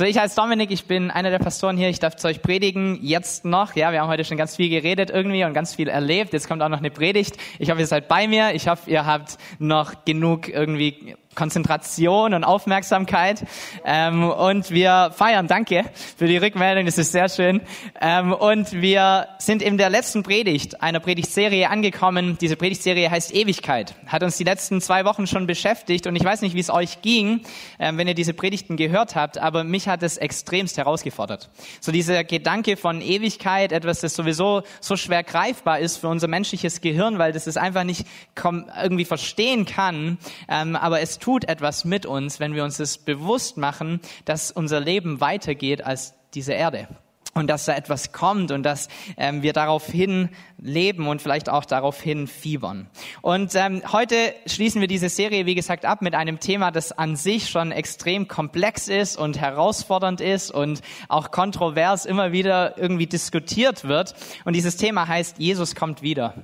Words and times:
So, 0.00 0.06
ich 0.06 0.16
heiße 0.16 0.34
Dominik, 0.34 0.70
ich 0.70 0.86
bin 0.86 1.10
einer 1.10 1.28
der 1.28 1.40
Pastoren 1.40 1.76
hier. 1.76 1.90
Ich 1.90 1.98
darf 1.98 2.16
zu 2.16 2.26
euch 2.26 2.40
predigen, 2.40 2.98
jetzt 3.02 3.44
noch. 3.44 3.76
Ja, 3.76 3.92
wir 3.92 4.00
haben 4.00 4.08
heute 4.08 4.24
schon 4.24 4.38
ganz 4.38 4.56
viel 4.56 4.70
geredet 4.70 5.10
irgendwie 5.10 5.44
und 5.44 5.52
ganz 5.52 5.74
viel 5.74 5.88
erlebt. 5.88 6.32
Jetzt 6.32 6.48
kommt 6.48 6.62
auch 6.62 6.70
noch 6.70 6.78
eine 6.78 6.90
Predigt. 6.90 7.36
Ich 7.58 7.68
hoffe, 7.68 7.80
ihr 7.80 7.86
seid 7.86 8.08
bei 8.08 8.26
mir. 8.26 8.54
Ich 8.54 8.66
hoffe, 8.66 8.90
ihr 8.90 9.04
habt 9.04 9.36
noch 9.58 10.06
genug 10.06 10.48
irgendwie 10.48 11.16
Konzentration 11.40 12.34
und 12.34 12.44
Aufmerksamkeit. 12.44 13.46
Ähm, 13.82 14.24
und 14.24 14.70
wir 14.70 15.10
feiern, 15.16 15.46
danke 15.46 15.86
für 16.18 16.26
die 16.26 16.36
Rückmeldung, 16.36 16.84
das 16.84 16.98
ist 16.98 17.12
sehr 17.12 17.30
schön. 17.30 17.62
Ähm, 17.98 18.34
und 18.34 18.72
wir 18.72 19.26
sind 19.38 19.62
in 19.62 19.78
der 19.78 19.88
letzten 19.88 20.22
Predigt 20.22 20.82
einer 20.82 21.00
Predigtserie 21.00 21.70
angekommen. 21.70 22.36
Diese 22.38 22.56
Predigtserie 22.56 23.10
heißt 23.10 23.34
Ewigkeit, 23.34 23.94
hat 24.06 24.22
uns 24.22 24.36
die 24.36 24.44
letzten 24.44 24.82
zwei 24.82 25.06
Wochen 25.06 25.26
schon 25.26 25.46
beschäftigt. 25.46 26.06
Und 26.06 26.14
ich 26.14 26.22
weiß 26.22 26.42
nicht, 26.42 26.54
wie 26.54 26.60
es 26.60 26.68
euch 26.68 27.00
ging, 27.00 27.40
ähm, 27.78 27.96
wenn 27.96 28.06
ihr 28.06 28.12
diese 28.12 28.34
Predigten 28.34 28.76
gehört 28.76 29.16
habt, 29.16 29.38
aber 29.38 29.64
mich 29.64 29.88
hat 29.88 30.02
es 30.02 30.18
extremst 30.18 30.76
herausgefordert. 30.76 31.48
So 31.80 31.90
dieser 31.90 32.22
Gedanke 32.22 32.76
von 32.76 33.00
Ewigkeit, 33.00 33.72
etwas, 33.72 34.00
das 34.00 34.14
sowieso 34.14 34.62
so 34.82 34.98
schwer 34.98 35.22
greifbar 35.22 35.78
ist 35.78 35.96
für 35.96 36.08
unser 36.08 36.28
menschliches 36.28 36.82
Gehirn, 36.82 37.18
weil 37.18 37.32
das 37.32 37.46
es 37.46 37.56
einfach 37.56 37.84
nicht 37.84 38.06
irgendwie 38.36 39.06
verstehen 39.06 39.64
kann, 39.64 40.18
ähm, 40.46 40.76
aber 40.76 41.00
es 41.00 41.18
tut 41.18 41.29
etwas 41.38 41.84
mit 41.84 42.06
uns, 42.06 42.40
wenn 42.40 42.54
wir 42.54 42.64
uns 42.64 42.78
das 42.78 42.98
bewusst 42.98 43.56
machen, 43.56 44.00
dass 44.24 44.50
unser 44.50 44.80
Leben 44.80 45.20
weitergeht 45.20 45.84
als 45.84 46.14
diese 46.34 46.52
Erde 46.52 46.88
und 47.34 47.46
dass 47.46 47.64
da 47.64 47.74
etwas 47.74 48.12
kommt 48.12 48.50
und 48.50 48.62
dass 48.64 48.88
ähm, 49.16 49.42
wir 49.42 49.52
daraufhin 49.52 50.30
leben 50.58 51.06
und 51.06 51.22
vielleicht 51.22 51.48
auch 51.48 51.64
daraufhin 51.64 52.26
fiebern. 52.26 52.88
Und 53.22 53.54
ähm, 53.54 53.82
heute 53.92 54.34
schließen 54.46 54.80
wir 54.80 54.88
diese 54.88 55.08
Serie, 55.08 55.46
wie 55.46 55.54
gesagt, 55.54 55.84
ab 55.84 56.02
mit 56.02 56.14
einem 56.14 56.40
Thema, 56.40 56.70
das 56.70 56.92
an 56.92 57.16
sich 57.16 57.48
schon 57.48 57.72
extrem 57.72 58.26
komplex 58.26 58.88
ist 58.88 59.16
und 59.16 59.38
herausfordernd 59.40 60.20
ist 60.20 60.50
und 60.50 60.80
auch 61.08 61.30
kontrovers 61.30 62.04
immer 62.04 62.32
wieder 62.32 62.76
irgendwie 62.78 63.06
diskutiert 63.06 63.84
wird. 63.84 64.14
Und 64.44 64.54
dieses 64.54 64.76
Thema 64.76 65.06
heißt, 65.06 65.38
Jesus 65.38 65.74
kommt 65.74 66.02
wieder. 66.02 66.34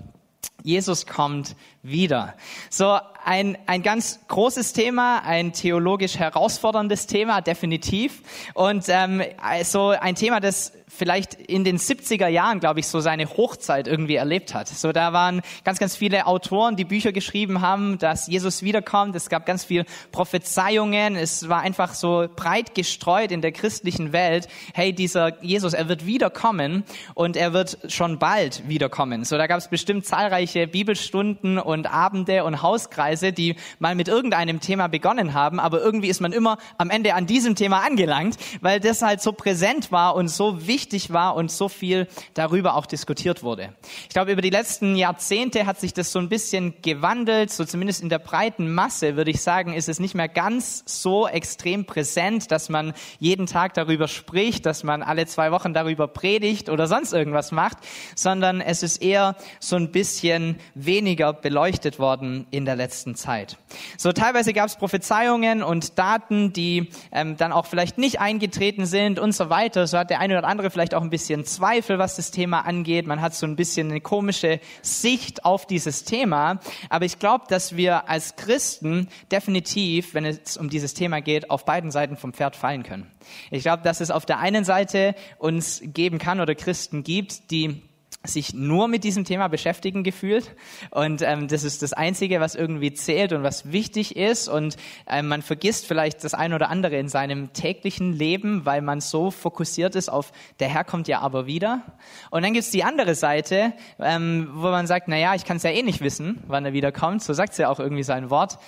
Jesus 0.62 1.06
kommt 1.06 1.56
wieder. 1.82 2.34
So 2.70 2.98
ein, 3.26 3.58
ein 3.66 3.82
ganz 3.82 4.20
großes 4.28 4.72
Thema, 4.72 5.18
ein 5.24 5.52
theologisch 5.52 6.16
herausforderndes 6.16 7.08
Thema, 7.08 7.40
definitiv. 7.40 8.22
Und 8.54 8.84
ähm, 8.88 9.20
also 9.42 9.88
ein 9.88 10.14
Thema, 10.14 10.38
das 10.38 10.72
vielleicht 10.96 11.34
in 11.34 11.64
den 11.64 11.78
70er 11.78 12.28
Jahren, 12.28 12.60
glaube 12.60 12.80
ich, 12.80 12.86
so 12.86 13.00
seine 13.00 13.28
Hochzeit 13.28 13.88
irgendwie 13.88 14.14
erlebt 14.14 14.54
hat. 14.54 14.68
So 14.68 14.92
da 14.92 15.12
waren 15.12 15.42
ganz, 15.64 15.78
ganz 15.78 15.96
viele 15.96 16.26
Autoren, 16.26 16.76
die 16.76 16.84
Bücher 16.84 17.12
geschrieben 17.12 17.60
haben, 17.60 17.98
dass 17.98 18.28
Jesus 18.28 18.62
wiederkommt. 18.62 19.14
Es 19.16 19.28
gab 19.28 19.46
ganz 19.46 19.64
viel 19.64 19.84
Prophezeiungen. 20.12 21.16
Es 21.16 21.48
war 21.48 21.60
einfach 21.60 21.94
so 21.94 22.28
breit 22.34 22.74
gestreut 22.74 23.32
in 23.32 23.42
der 23.42 23.52
christlichen 23.52 24.12
Welt. 24.12 24.48
Hey, 24.74 24.92
dieser 24.92 25.42
Jesus, 25.42 25.74
er 25.74 25.88
wird 25.88 26.06
wiederkommen 26.06 26.84
und 27.14 27.36
er 27.36 27.52
wird 27.52 27.78
schon 27.88 28.18
bald 28.18 28.68
wiederkommen. 28.68 29.24
So 29.24 29.36
da 29.36 29.46
gab 29.46 29.58
es 29.58 29.68
bestimmt 29.68 30.06
zahlreiche 30.06 30.66
Bibelstunden 30.66 31.58
und 31.58 31.86
Abende 31.86 32.44
und 32.44 32.62
Hauskreise, 32.62 33.15
die 33.16 33.56
mal 33.78 33.94
mit 33.94 34.08
irgendeinem 34.08 34.60
Thema 34.60 34.88
begonnen 34.88 35.34
haben, 35.34 35.60
aber 35.60 35.80
irgendwie 35.80 36.08
ist 36.08 36.20
man 36.20 36.32
immer 36.32 36.58
am 36.78 36.90
Ende 36.90 37.14
an 37.14 37.26
diesem 37.26 37.54
Thema 37.54 37.80
angelangt, 37.84 38.36
weil 38.60 38.80
das 38.80 39.02
halt 39.02 39.20
so 39.20 39.32
präsent 39.32 39.92
war 39.92 40.14
und 40.14 40.28
so 40.28 40.66
wichtig 40.66 41.12
war 41.12 41.36
und 41.36 41.50
so 41.50 41.68
viel 41.68 42.06
darüber 42.34 42.74
auch 42.76 42.86
diskutiert 42.86 43.42
wurde. 43.42 43.74
Ich 44.02 44.10
glaube, 44.10 44.32
über 44.32 44.42
die 44.42 44.50
letzten 44.50 44.96
Jahrzehnte 44.96 45.66
hat 45.66 45.80
sich 45.80 45.94
das 45.94 46.12
so 46.12 46.18
ein 46.18 46.28
bisschen 46.28 46.74
gewandelt, 46.82 47.50
so 47.50 47.64
zumindest 47.64 48.02
in 48.02 48.08
der 48.08 48.18
breiten 48.18 48.72
Masse 48.72 49.16
würde 49.16 49.30
ich 49.30 49.40
sagen, 49.40 49.72
ist 49.72 49.88
es 49.88 50.00
nicht 50.00 50.14
mehr 50.14 50.28
ganz 50.28 50.82
so 50.86 51.28
extrem 51.28 51.84
präsent, 51.84 52.50
dass 52.50 52.68
man 52.68 52.92
jeden 53.18 53.46
Tag 53.46 53.74
darüber 53.74 54.08
spricht, 54.08 54.66
dass 54.66 54.84
man 54.84 55.02
alle 55.02 55.26
zwei 55.26 55.52
Wochen 55.52 55.74
darüber 55.74 56.08
predigt 56.08 56.68
oder 56.68 56.86
sonst 56.86 57.12
irgendwas 57.12 57.52
macht, 57.52 57.78
sondern 58.14 58.60
es 58.60 58.82
ist 58.82 58.98
eher 58.98 59.36
so 59.60 59.76
ein 59.76 59.92
bisschen 59.92 60.58
weniger 60.74 61.32
beleuchtet 61.32 61.98
worden 61.98 62.46
in 62.50 62.64
der 62.64 62.76
letzten 62.76 62.95
Zeit. 63.04 63.58
So 63.98 64.12
teilweise 64.12 64.52
gab 64.52 64.66
es 64.66 64.76
Prophezeiungen 64.76 65.62
und 65.62 65.98
Daten, 65.98 66.52
die 66.52 66.90
ähm, 67.12 67.36
dann 67.36 67.52
auch 67.52 67.66
vielleicht 67.66 67.98
nicht 67.98 68.20
eingetreten 68.20 68.86
sind 68.86 69.18
und 69.18 69.32
so 69.32 69.50
weiter. 69.50 69.86
So 69.86 69.98
hat 69.98 70.10
der 70.10 70.20
eine 70.20 70.38
oder 70.38 70.46
andere 70.46 70.70
vielleicht 70.70 70.94
auch 70.94 71.02
ein 71.02 71.10
bisschen 71.10 71.44
Zweifel, 71.44 71.98
was 71.98 72.16
das 72.16 72.30
Thema 72.30 72.60
angeht. 72.60 73.06
Man 73.06 73.20
hat 73.20 73.34
so 73.34 73.46
ein 73.46 73.56
bisschen 73.56 73.90
eine 73.90 74.00
komische 74.00 74.60
Sicht 74.82 75.44
auf 75.44 75.66
dieses 75.66 76.04
Thema. 76.04 76.60
Aber 76.88 77.04
ich 77.04 77.18
glaube, 77.18 77.44
dass 77.48 77.76
wir 77.76 78.08
als 78.08 78.36
Christen 78.36 79.08
definitiv, 79.30 80.14
wenn 80.14 80.24
es 80.24 80.56
um 80.56 80.70
dieses 80.70 80.94
Thema 80.94 81.20
geht, 81.20 81.50
auf 81.50 81.64
beiden 81.64 81.90
Seiten 81.90 82.16
vom 82.16 82.32
Pferd 82.32 82.56
fallen 82.56 82.82
können. 82.82 83.06
Ich 83.50 83.62
glaube, 83.62 83.82
dass 83.82 84.00
es 84.00 84.10
auf 84.10 84.26
der 84.26 84.38
einen 84.38 84.64
Seite 84.64 85.14
uns 85.38 85.82
geben 85.84 86.18
kann 86.18 86.40
oder 86.40 86.54
Christen 86.54 87.02
gibt, 87.02 87.50
die 87.50 87.82
sich 88.26 88.54
nur 88.54 88.88
mit 88.88 89.04
diesem 89.04 89.24
Thema 89.24 89.48
beschäftigen 89.48 90.02
gefühlt. 90.02 90.54
Und 90.90 91.22
ähm, 91.22 91.48
das 91.48 91.64
ist 91.64 91.82
das 91.82 91.92
Einzige, 91.92 92.40
was 92.40 92.54
irgendwie 92.54 92.92
zählt 92.92 93.32
und 93.32 93.42
was 93.42 93.72
wichtig 93.72 94.16
ist. 94.16 94.48
Und 94.48 94.76
ähm, 95.08 95.28
man 95.28 95.42
vergisst 95.42 95.86
vielleicht 95.86 96.24
das 96.24 96.34
ein 96.34 96.52
oder 96.52 96.70
andere 96.70 96.96
in 96.98 97.08
seinem 97.08 97.52
täglichen 97.52 98.12
Leben, 98.12 98.64
weil 98.64 98.82
man 98.82 99.00
so 99.00 99.30
fokussiert 99.30 99.94
ist 99.94 100.08
auf 100.08 100.32
der 100.60 100.68
Herr 100.68 100.84
kommt 100.84 101.08
ja 101.08 101.20
aber 101.20 101.46
wieder. 101.46 101.82
Und 102.30 102.42
dann 102.42 102.52
gibt's 102.52 102.70
die 102.70 102.84
andere 102.84 103.14
Seite, 103.14 103.72
ähm, 103.98 104.48
wo 104.52 104.68
man 104.68 104.86
sagt, 104.86 105.08
na 105.08 105.16
ja, 105.16 105.34
ich 105.34 105.44
kann 105.44 105.56
es 105.58 105.62
ja 105.62 105.70
eh 105.70 105.82
nicht 105.82 106.00
wissen, 106.00 106.42
wann 106.46 106.64
er 106.64 106.72
wiederkommt, 106.72 107.22
so 107.22 107.32
sagt 107.32 107.56
ja 107.58 107.68
auch 107.68 107.80
irgendwie 107.80 108.02
sein 108.02 108.30
Wort 108.30 108.58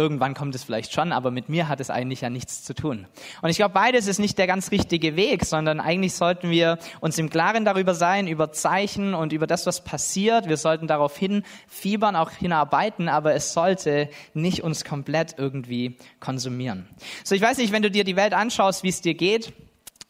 irgendwann 0.00 0.32
kommt 0.32 0.54
es 0.54 0.64
vielleicht 0.64 0.94
schon, 0.94 1.12
aber 1.12 1.30
mit 1.30 1.50
mir 1.50 1.68
hat 1.68 1.78
es 1.78 1.90
eigentlich 1.90 2.22
ja 2.22 2.30
nichts 2.30 2.64
zu 2.64 2.74
tun. 2.74 3.06
Und 3.42 3.50
ich 3.50 3.58
glaube, 3.58 3.74
beides 3.74 4.06
ist 4.06 4.18
nicht 4.18 4.38
der 4.38 4.46
ganz 4.46 4.70
richtige 4.70 5.14
Weg, 5.14 5.44
sondern 5.44 5.78
eigentlich 5.78 6.14
sollten 6.14 6.48
wir 6.48 6.78
uns 7.00 7.18
im 7.18 7.28
Klaren 7.28 7.66
darüber 7.66 7.94
sein, 7.94 8.26
über 8.26 8.50
Zeichen 8.50 9.12
und 9.12 9.34
über 9.34 9.46
das, 9.46 9.66
was 9.66 9.84
passiert. 9.84 10.48
Wir 10.48 10.56
sollten 10.56 10.86
darauf 10.86 11.16
hinfiebern, 11.18 12.16
auch 12.16 12.30
hinarbeiten, 12.30 13.10
aber 13.10 13.34
es 13.34 13.52
sollte 13.52 14.08
nicht 14.32 14.62
uns 14.62 14.86
komplett 14.86 15.34
irgendwie 15.36 15.98
konsumieren. 16.18 16.88
So, 17.22 17.34
ich 17.34 17.42
weiß 17.42 17.58
nicht, 17.58 17.72
wenn 17.72 17.82
du 17.82 17.90
dir 17.90 18.04
die 18.04 18.16
Welt 18.16 18.32
anschaust, 18.32 18.82
wie 18.82 18.88
es 18.88 19.02
dir 19.02 19.14
geht, 19.14 19.52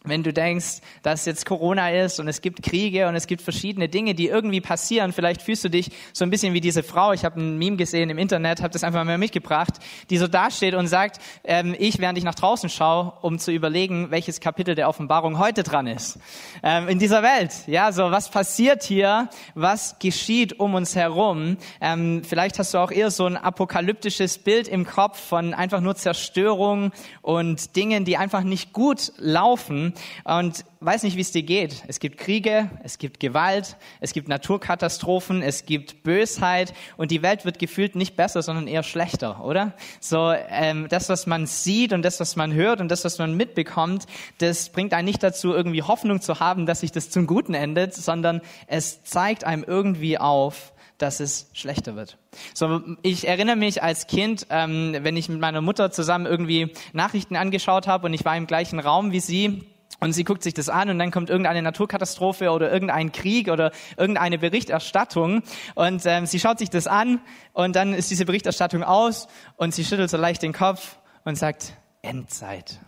wenn 0.03 0.23
du 0.23 0.33
denkst, 0.33 0.81
dass 1.03 1.27
jetzt 1.27 1.45
Corona 1.45 1.91
ist 1.91 2.21
und 2.21 2.29
es 2.29 2.41
gibt 2.41 2.63
Kriege 2.63 3.07
und 3.07 3.17
es 3.17 3.27
gibt 3.27 3.43
verschiedene 3.43 3.87
Dinge, 3.87 4.15
die 4.15 4.29
irgendwie 4.29 4.63
passieren, 4.63 5.13
vielleicht 5.13 5.43
fühlst 5.43 5.63
du 5.65 5.69
dich 5.69 5.91
so 6.15 6.25
ein 6.25 6.31
bisschen 6.31 6.55
wie 6.55 6.63
diese 6.63 6.83
Frau, 6.83 7.13
ich 7.13 7.23
habe 7.23 7.39
ein 7.39 7.59
Meme 7.59 7.77
gesehen 7.77 8.09
im 8.09 8.17
Internet, 8.17 8.63
habe 8.63 8.73
das 8.73 8.83
einfach 8.83 9.05
mal 9.05 9.19
mitgebracht, 9.19 9.75
die 10.09 10.17
so 10.17 10.27
dasteht 10.27 10.75
und 10.75 10.87
sagt, 10.87 11.21
ähm, 11.45 11.77
ich, 11.79 11.99
während 11.99 12.17
ich 12.17 12.25
nach 12.25 12.35
draußen 12.35 12.71
schaue, 12.71 13.13
um 13.21 13.39
zu 13.39 13.53
überlegen, 13.53 14.11
welches 14.11 14.41
Kapitel 14.41 14.75
der 14.75 14.89
Offenbarung 14.89 15.39
heute 15.39 15.65
dran 15.65 15.87
ist. 15.87 16.19
Ähm, 16.63 16.89
in 16.89 16.99
dieser 16.99 17.23
Welt, 17.23 17.53
ja, 17.67 17.93
so 17.93 18.11
was 18.11 18.31
passiert 18.31 18.83
hier, 18.83 19.29
was 19.55 19.99
geschieht 19.99 20.59
um 20.59 20.75
uns 20.75 20.97
herum. 20.97 21.59
Ähm, 21.83 22.23
vielleicht 22.25 22.59
hast 22.59 22.73
du 22.73 22.79
auch 22.79 22.91
eher 22.91 23.11
so 23.11 23.27
ein 23.27 23.37
apokalyptisches 23.37 24.39
Bild 24.39 24.67
im 24.67 24.87
Kopf 24.87 25.21
von 25.21 25.53
einfach 25.53 25.83
nur 25.83 25.95
Zerstörung 25.95 26.91
und 27.21 27.77
Dingen, 27.77 28.07
die 28.07 28.17
einfach 28.17 28.45
nicht 28.45 28.73
gut 28.73 29.13
laufen 29.19 29.90
und 30.25 30.65
weiß 30.81 31.03
nicht, 31.03 31.17
wie 31.17 31.21
es 31.21 31.33
dir 31.33 31.43
geht. 31.43 31.85
Es 31.89 32.01
gibt 32.01 32.19
Kriege, 32.19 32.71
es 32.83 32.99
gibt 32.99 33.21
Gewalt, 33.21 33.77
es 34.01 34.13
gibt 34.13 34.29
Naturkatastrophen, 34.29 35.43
es 35.43 35.67
gibt 35.67 36.03
Bösheit 36.03 36.73
und 36.97 37.11
die 37.11 37.23
Welt 37.23 37.45
wird 37.45 37.59
gefühlt 37.59 37.95
nicht 37.97 38.17
besser, 38.17 38.43
sondern 38.43 38.67
eher 38.67 38.83
schlechter, 38.83 39.45
oder? 39.45 39.75
So 40.01 40.33
ähm, 40.33 40.87
das, 40.89 41.09
was 41.09 41.27
man 41.27 41.47
sieht 41.47 41.93
und 41.93 42.03
das, 42.03 42.21
was 42.21 42.37
man 42.37 42.55
hört 42.55 42.81
und 42.81 42.91
das, 42.91 43.05
was 43.05 43.19
man 43.19 43.37
mitbekommt, 43.37 44.07
das 44.39 44.71
bringt 44.71 44.95
einen 44.95 45.07
nicht 45.07 45.23
dazu, 45.23 45.53
irgendwie 45.53 45.83
Hoffnung 45.83 46.21
zu 46.21 46.41
haben, 46.41 46.67
dass 46.67 46.81
sich 46.81 46.93
das 46.93 47.11
zum 47.11 47.27
Guten 47.27 47.55
endet, 47.55 47.95
sondern 47.95 48.41
es 48.67 49.05
zeigt 49.05 49.45
einem 49.45 49.65
irgendwie 49.67 50.19
auf, 50.19 50.73
dass 51.01 51.21
es 51.21 51.49
schlechter 51.53 51.97
wird. 51.97 52.19
So, 52.55 52.83
ich 53.03 53.27
erinnere 53.27 53.57
mich 53.57 53.83
als 53.83 54.07
Kind, 54.07 54.47
ähm, 54.51 54.97
wenn 55.01 55.17
ich 55.17 55.29
mit 55.29 55.41
meiner 55.41 55.61
Mutter 55.61 55.91
zusammen 55.91 56.27
irgendwie 56.27 56.73
Nachrichten 56.93 57.37
angeschaut 57.37 57.87
habe 57.87 58.07
und 58.07 58.15
ich 58.15 58.25
war 58.25 58.37
im 58.37 58.47
gleichen 58.47 58.79
Raum 58.79 59.13
wie 59.13 59.21
sie, 59.21 59.65
und 60.01 60.13
sie 60.13 60.25
guckt 60.25 60.43
sich 60.43 60.55
das 60.55 60.69
an 60.69 60.91
und 60.91 60.99
dann 60.99 61.11
kommt 61.11 61.31
irgendeine 61.31 61.63
Naturkatastrophe 61.63 62.51
oder 62.51 62.73
irgendein 62.73 63.13
Krieg 63.13 63.49
oder 63.49 63.71
irgendeine 63.97 64.39
Berichterstattung 64.39 65.43
und 65.75 66.03
ähm, 66.07 66.27
sie 66.27 66.41
schaut 66.41 66.59
sich 66.59 66.71
das 66.71 66.87
an 66.87 67.21
und 67.53 67.77
dann 67.77 67.95
ist 67.95 68.11
diese 68.11 68.25
Berichterstattung 68.25 68.83
aus 68.83 69.29
und 69.57 69.75
sie 69.75 69.85
schüttelt 69.85 70.11
so 70.11 70.17
leicht 70.17 70.43
den 70.43 70.53
Kopf 70.53 70.97
und 71.25 71.37
sagt, 71.37 71.75
Endzeit. 72.03 72.81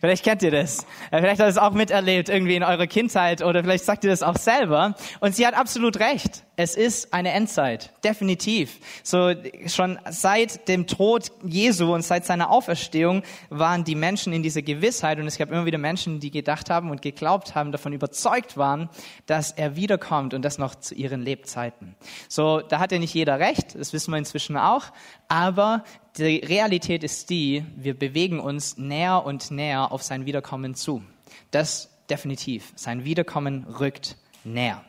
Vielleicht 0.00 0.24
kennt 0.24 0.42
ihr 0.42 0.50
das. 0.50 0.80
Äh, 1.12 1.20
vielleicht 1.20 1.40
habt 1.40 1.48
ihr 1.48 1.50
es 1.50 1.58
auch 1.58 1.70
miterlebt 1.70 2.28
irgendwie 2.28 2.56
in 2.56 2.64
eurer 2.64 2.88
Kindheit 2.88 3.42
oder 3.42 3.62
vielleicht 3.62 3.84
sagt 3.84 4.02
ihr 4.02 4.10
das 4.10 4.24
auch 4.24 4.36
selber. 4.36 4.96
Und 5.20 5.36
sie 5.36 5.46
hat 5.46 5.54
absolut 5.54 6.00
recht. 6.00 6.45
Es 6.56 6.74
ist 6.74 7.12
eine 7.12 7.32
Endzeit, 7.32 7.92
definitiv. 8.02 8.78
So 9.02 9.34
schon 9.66 9.98
seit 10.10 10.68
dem 10.68 10.86
Tod 10.86 11.30
Jesu 11.44 11.94
und 11.94 12.02
seit 12.02 12.24
seiner 12.24 12.50
Auferstehung 12.50 13.22
waren 13.50 13.84
die 13.84 13.94
Menschen 13.94 14.32
in 14.32 14.42
dieser 14.42 14.62
Gewissheit 14.62 15.18
und 15.18 15.26
es 15.26 15.36
gab 15.36 15.50
immer 15.50 15.66
wieder 15.66 15.76
Menschen, 15.76 16.18
die 16.18 16.30
gedacht 16.30 16.70
haben 16.70 16.90
und 16.90 17.02
geglaubt 17.02 17.54
haben, 17.54 17.72
davon 17.72 17.92
überzeugt 17.92 18.56
waren, 18.56 18.88
dass 19.26 19.52
er 19.52 19.76
wiederkommt 19.76 20.32
und 20.32 20.42
das 20.42 20.56
noch 20.56 20.74
zu 20.74 20.94
ihren 20.94 21.20
Lebzeiten. 21.20 21.94
So, 22.28 22.62
da 22.62 22.78
hatte 22.78 22.98
nicht 22.98 23.12
jeder 23.12 23.38
recht, 23.38 23.74
das 23.78 23.92
wissen 23.92 24.12
wir 24.12 24.18
inzwischen 24.18 24.56
auch, 24.56 24.86
aber 25.28 25.84
die 26.16 26.38
Realität 26.38 27.04
ist 27.04 27.28
die, 27.28 27.64
wir 27.76 27.98
bewegen 27.98 28.40
uns 28.40 28.78
näher 28.78 29.26
und 29.26 29.50
näher 29.50 29.92
auf 29.92 30.02
sein 30.02 30.24
Wiederkommen 30.24 30.74
zu. 30.74 31.02
Das 31.50 31.90
definitiv. 32.08 32.72
Sein 32.76 33.04
Wiederkommen 33.04 33.64
rückt 33.64 34.16
näher. 34.44 34.82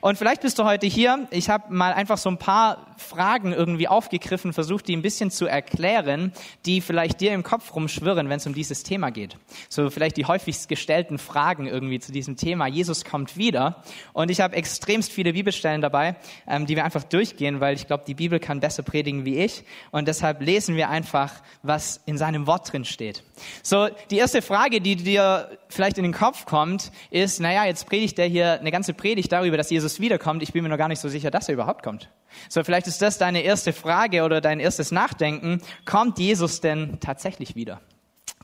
Und 0.00 0.18
vielleicht 0.18 0.42
bist 0.42 0.58
du 0.58 0.64
heute 0.64 0.86
hier. 0.86 1.26
Ich 1.30 1.50
habe 1.50 1.72
mal 1.72 1.92
einfach 1.92 2.18
so 2.18 2.30
ein 2.30 2.38
paar 2.38 2.86
Fragen 2.96 3.52
irgendwie 3.52 3.88
aufgegriffen, 3.88 4.52
versucht, 4.52 4.88
die 4.88 4.96
ein 4.96 5.02
bisschen 5.02 5.30
zu 5.30 5.46
erklären, 5.46 6.32
die 6.66 6.80
vielleicht 6.80 7.20
dir 7.20 7.32
im 7.32 7.42
Kopf 7.42 7.74
rumschwirren, 7.74 8.28
wenn 8.28 8.36
es 8.36 8.46
um 8.46 8.54
dieses 8.54 8.82
Thema 8.82 9.10
geht. 9.10 9.36
So 9.68 9.90
vielleicht 9.90 10.16
die 10.16 10.26
häufigst 10.26 10.68
gestellten 10.68 11.18
Fragen 11.18 11.66
irgendwie 11.66 11.98
zu 11.98 12.12
diesem 12.12 12.36
Thema. 12.36 12.66
Jesus 12.66 13.04
kommt 13.04 13.36
wieder. 13.36 13.82
Und 14.12 14.30
ich 14.30 14.40
habe 14.40 14.56
extremst 14.56 15.12
viele 15.12 15.32
Bibelstellen 15.32 15.80
dabei, 15.80 16.16
ähm, 16.46 16.66
die 16.66 16.76
wir 16.76 16.84
einfach 16.84 17.04
durchgehen, 17.04 17.60
weil 17.60 17.74
ich 17.74 17.86
glaube, 17.86 18.04
die 18.06 18.14
Bibel 18.14 18.38
kann 18.38 18.60
besser 18.60 18.82
predigen 18.82 19.24
wie 19.24 19.38
ich. 19.38 19.64
Und 19.90 20.08
deshalb 20.08 20.40
lesen 20.40 20.76
wir 20.76 20.90
einfach, 20.90 21.32
was 21.62 22.00
in 22.06 22.18
seinem 22.18 22.46
Wort 22.46 22.72
drin 22.72 22.84
steht. 22.84 23.22
So, 23.62 23.88
die 24.10 24.18
erste 24.18 24.42
Frage, 24.42 24.80
die 24.80 24.96
dir 24.96 25.58
vielleicht 25.68 25.98
in 25.98 26.04
den 26.04 26.12
Kopf 26.12 26.44
kommt, 26.44 26.92
ist, 27.10 27.40
naja, 27.40 27.64
jetzt 27.64 27.86
predigt 27.86 28.18
der 28.18 28.26
hier 28.26 28.60
eine 28.60 28.70
ganze 28.70 28.94
Predigt 28.94 29.32
darüber, 29.32 29.56
dass 29.60 29.70
Jesus 29.70 30.00
wiederkommt. 30.00 30.42
Ich 30.42 30.54
bin 30.54 30.62
mir 30.62 30.70
noch 30.70 30.78
gar 30.78 30.88
nicht 30.88 31.00
so 31.00 31.08
sicher, 31.08 31.30
dass 31.30 31.48
er 31.48 31.54
überhaupt 31.54 31.82
kommt. 31.82 32.10
So, 32.48 32.64
vielleicht 32.64 32.86
ist 32.86 33.02
das 33.02 33.18
deine 33.18 33.42
erste 33.42 33.74
Frage 33.74 34.24
oder 34.24 34.40
dein 34.40 34.58
erstes 34.58 34.90
Nachdenken. 34.90 35.60
Kommt 35.84 36.18
Jesus 36.18 36.62
denn 36.62 36.98
tatsächlich 37.00 37.54
wieder? 37.56 37.80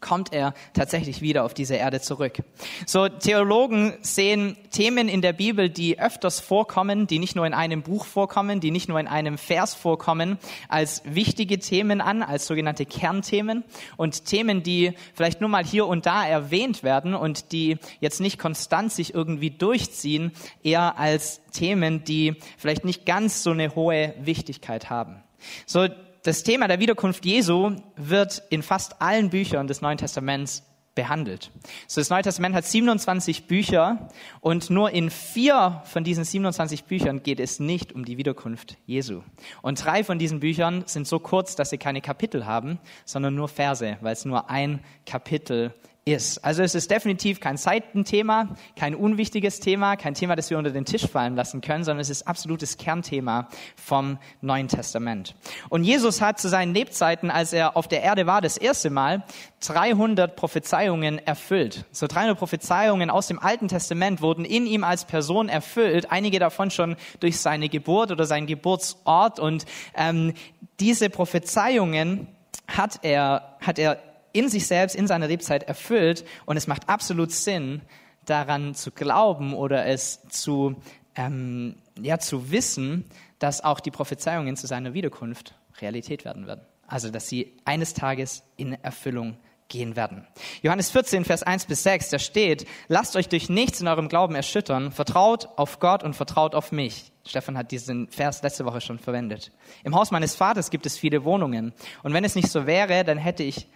Kommt 0.00 0.32
er 0.34 0.52
tatsächlich 0.74 1.22
wieder 1.22 1.44
auf 1.44 1.54
diese 1.54 1.74
Erde 1.74 2.02
zurück. 2.02 2.42
So, 2.84 3.08
Theologen 3.08 3.94
sehen 4.02 4.58
Themen 4.70 5.08
in 5.08 5.22
der 5.22 5.32
Bibel, 5.32 5.70
die 5.70 5.98
öfters 5.98 6.38
vorkommen, 6.38 7.06
die 7.06 7.18
nicht 7.18 7.34
nur 7.34 7.46
in 7.46 7.54
einem 7.54 7.82
Buch 7.82 8.04
vorkommen, 8.04 8.60
die 8.60 8.70
nicht 8.70 8.90
nur 8.90 9.00
in 9.00 9.08
einem 9.08 9.38
Vers 9.38 9.74
vorkommen, 9.74 10.38
als 10.68 11.02
wichtige 11.06 11.58
Themen 11.58 12.02
an, 12.02 12.22
als 12.22 12.46
sogenannte 12.46 12.84
Kernthemen 12.84 13.64
und 13.96 14.26
Themen, 14.26 14.62
die 14.62 14.92
vielleicht 15.14 15.40
nur 15.40 15.48
mal 15.48 15.64
hier 15.64 15.86
und 15.86 16.04
da 16.04 16.26
erwähnt 16.26 16.82
werden 16.82 17.14
und 17.14 17.52
die 17.52 17.78
jetzt 18.00 18.20
nicht 18.20 18.38
konstant 18.38 18.92
sich 18.92 19.14
irgendwie 19.14 19.50
durchziehen, 19.50 20.32
eher 20.62 20.98
als 20.98 21.40
Themen, 21.52 22.04
die 22.04 22.36
vielleicht 22.58 22.84
nicht 22.84 23.06
ganz 23.06 23.42
so 23.42 23.50
eine 23.50 23.74
hohe 23.74 24.14
Wichtigkeit 24.20 24.90
haben. 24.90 25.22
So, 25.64 25.88
das 26.26 26.42
Thema 26.42 26.66
der 26.66 26.80
Wiederkunft 26.80 27.24
Jesu 27.24 27.76
wird 27.94 28.42
in 28.50 28.62
fast 28.62 29.00
allen 29.00 29.30
Büchern 29.30 29.68
des 29.68 29.80
Neuen 29.80 29.96
Testaments 29.96 30.64
behandelt. 30.96 31.52
So, 31.86 32.00
das 32.00 32.10
Neue 32.10 32.22
Testament 32.22 32.54
hat 32.56 32.64
27 32.64 33.46
Bücher 33.46 34.08
und 34.40 34.68
nur 34.68 34.90
in 34.90 35.10
vier 35.10 35.82
von 35.84 36.02
diesen 36.02 36.24
27 36.24 36.84
Büchern 36.84 37.22
geht 37.22 37.38
es 37.38 37.60
nicht 37.60 37.92
um 37.92 38.04
die 38.04 38.16
Wiederkunft 38.16 38.76
Jesu. 38.86 39.22
Und 39.62 39.84
drei 39.84 40.02
von 40.02 40.18
diesen 40.18 40.40
Büchern 40.40 40.82
sind 40.86 41.06
so 41.06 41.20
kurz, 41.20 41.54
dass 41.54 41.70
sie 41.70 41.78
keine 41.78 42.00
Kapitel 42.00 42.44
haben, 42.44 42.80
sondern 43.04 43.36
nur 43.36 43.46
Verse, 43.46 43.96
weil 44.00 44.12
es 44.12 44.24
nur 44.24 44.50
ein 44.50 44.80
Kapitel 45.04 45.74
ist. 46.06 46.44
Also 46.44 46.62
es 46.62 46.76
ist 46.76 46.90
definitiv 46.92 47.40
kein 47.40 47.56
Seitenthema, 47.56 48.50
kein 48.76 48.94
unwichtiges 48.94 49.58
Thema, 49.58 49.96
kein 49.96 50.14
Thema, 50.14 50.36
das 50.36 50.50
wir 50.50 50.56
unter 50.56 50.70
den 50.70 50.84
Tisch 50.84 51.04
fallen 51.06 51.34
lassen 51.34 51.60
können, 51.60 51.82
sondern 51.82 52.00
es 52.00 52.10
ist 52.10 52.28
absolutes 52.28 52.76
Kernthema 52.76 53.48
vom 53.74 54.18
Neuen 54.40 54.68
Testament. 54.68 55.34
Und 55.68 55.82
Jesus 55.82 56.20
hat 56.20 56.38
zu 56.38 56.48
seinen 56.48 56.72
Lebzeiten, 56.72 57.28
als 57.28 57.52
er 57.52 57.76
auf 57.76 57.88
der 57.88 58.02
Erde 58.02 58.24
war, 58.26 58.40
das 58.40 58.56
erste 58.56 58.88
Mal 58.88 59.24
300 59.66 60.36
Prophezeiungen 60.36 61.18
erfüllt. 61.18 61.84
So 61.90 62.06
300 62.06 62.38
Prophezeiungen 62.38 63.10
aus 63.10 63.26
dem 63.26 63.40
Alten 63.40 63.66
Testament 63.66 64.22
wurden 64.22 64.44
in 64.44 64.66
ihm 64.66 64.84
als 64.84 65.06
Person 65.06 65.48
erfüllt, 65.48 66.12
einige 66.12 66.38
davon 66.38 66.70
schon 66.70 66.94
durch 67.18 67.40
seine 67.40 67.68
Geburt 67.68 68.12
oder 68.12 68.26
seinen 68.26 68.46
Geburtsort. 68.46 69.40
Und 69.40 69.66
ähm, 69.96 70.34
diese 70.78 71.10
Prophezeiungen 71.10 72.28
hat 72.68 73.00
er, 73.02 73.56
hat 73.60 73.80
er 73.80 73.98
in 74.36 74.48
sich 74.48 74.66
selbst, 74.66 74.94
in 74.94 75.06
seiner 75.06 75.28
Lebzeit 75.28 75.64
erfüllt. 75.64 76.24
Und 76.44 76.56
es 76.56 76.66
macht 76.66 76.88
absolut 76.88 77.32
Sinn, 77.32 77.82
daran 78.24 78.74
zu 78.74 78.90
glauben 78.90 79.54
oder 79.54 79.86
es 79.86 80.20
zu, 80.28 80.76
ähm, 81.14 81.76
ja, 82.00 82.18
zu 82.18 82.50
wissen, 82.50 83.04
dass 83.38 83.62
auch 83.62 83.80
die 83.80 83.90
Prophezeiungen 83.90 84.56
zu 84.56 84.66
seiner 84.66 84.94
Wiederkunft 84.94 85.54
Realität 85.80 86.24
werden 86.24 86.46
werden. 86.46 86.62
Also, 86.86 87.10
dass 87.10 87.28
sie 87.28 87.56
eines 87.64 87.94
Tages 87.94 88.42
in 88.56 88.72
Erfüllung 88.72 89.36
gehen 89.68 89.96
werden. 89.96 90.26
Johannes 90.62 90.90
14, 90.90 91.24
Vers 91.24 91.42
1 91.42 91.66
bis 91.66 91.82
6, 91.82 92.10
da 92.10 92.18
steht, 92.18 92.66
lasst 92.86 93.16
euch 93.16 93.28
durch 93.28 93.48
nichts 93.48 93.80
in 93.80 93.88
eurem 93.88 94.08
Glauben 94.08 94.36
erschüttern, 94.36 94.92
vertraut 94.92 95.48
auf 95.56 95.80
Gott 95.80 96.04
und 96.04 96.14
vertraut 96.14 96.54
auf 96.54 96.70
mich. 96.70 97.12
Stefan 97.26 97.58
hat 97.58 97.72
diesen 97.72 98.08
Vers 98.08 98.42
letzte 98.42 98.64
Woche 98.64 98.80
schon 98.80 99.00
verwendet. 99.00 99.50
Im 99.82 99.96
Haus 99.96 100.12
meines 100.12 100.36
Vaters 100.36 100.70
gibt 100.70 100.86
es 100.86 100.96
viele 100.96 101.24
Wohnungen. 101.24 101.72
Und 102.04 102.12
wenn 102.12 102.24
es 102.24 102.36
nicht 102.36 102.48
so 102.48 102.66
wäre, 102.66 103.02
dann 103.02 103.18
hätte 103.18 103.42
ich 103.42 103.66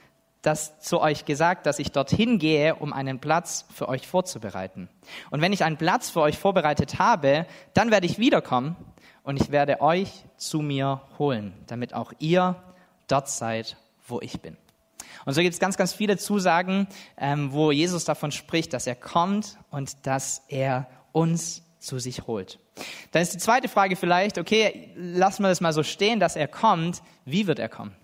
das 0.43 0.81
zu 0.81 1.01
euch 1.01 1.25
gesagt, 1.25 1.67
dass 1.67 1.79
ich 1.79 1.93
dorthin 1.93 2.39
gehe, 2.39 2.75
um 2.75 2.93
einen 2.93 3.19
Platz 3.19 3.67
für 3.75 3.89
euch 3.89 4.07
vorzubereiten. 4.07 4.89
Und 5.31 5.43
wenn 5.43 5.53
ich 5.53 5.65
einen 5.65 5.77
Platz 5.77 6.11
für 6.11 6.21
euch 6.21 6.39
vorbereitet 6.39 6.99
habe, 6.99 7.47
dann 7.75 7.91
werde 7.91 8.07
ich 8.07 8.19
wiederkommen 8.19 8.77
und 9.23 9.41
ich 9.41 9.51
werde 9.51 9.81
euch 9.81 10.25
zu 10.37 10.61
mir 10.61 11.03
holen, 11.19 11.53
damit 11.67 11.95
auch 11.95 12.13
ihr 12.19 12.57
dort 13.07 13.29
seid, 13.29 13.77
wo 14.07 14.21
ich 14.21 14.41
bin. 14.41 14.57
Und 15.27 15.35
so 15.35 15.43
gibt 15.43 15.53
es 15.53 15.61
ganz, 15.61 15.77
ganz 15.77 15.93
viele 15.93 16.17
Zusagen, 16.17 16.89
ähm, 17.19 17.53
wo 17.53 17.71
Jesus 17.71 18.05
davon 18.05 18.33
spricht, 18.33 18.73
dass 18.73 18.87
er 18.87 18.95
kommt 18.95 19.59
und 19.71 20.07
dass 20.07 20.43
er 20.49 20.87
uns 21.13 21.63
zu 21.79 21.99
sich 21.99 22.27
holt. 22.27 22.59
Dann 23.13 23.23
ist 23.23 23.35
die 23.35 23.39
zweite 23.39 23.69
Frage 23.69 23.97
vielleicht, 23.97 24.39
okay, 24.39 24.91
lassen 24.97 25.43
wir 25.43 25.49
das 25.49 25.61
mal 25.61 25.73
so 25.73 25.83
stehen, 25.83 26.21
dass 26.21 26.37
er 26.37 26.49
kommt. 26.49 27.03
Wie 27.25 27.47
wird 27.47 27.59
er 27.59 27.69
kommen? 27.69 27.95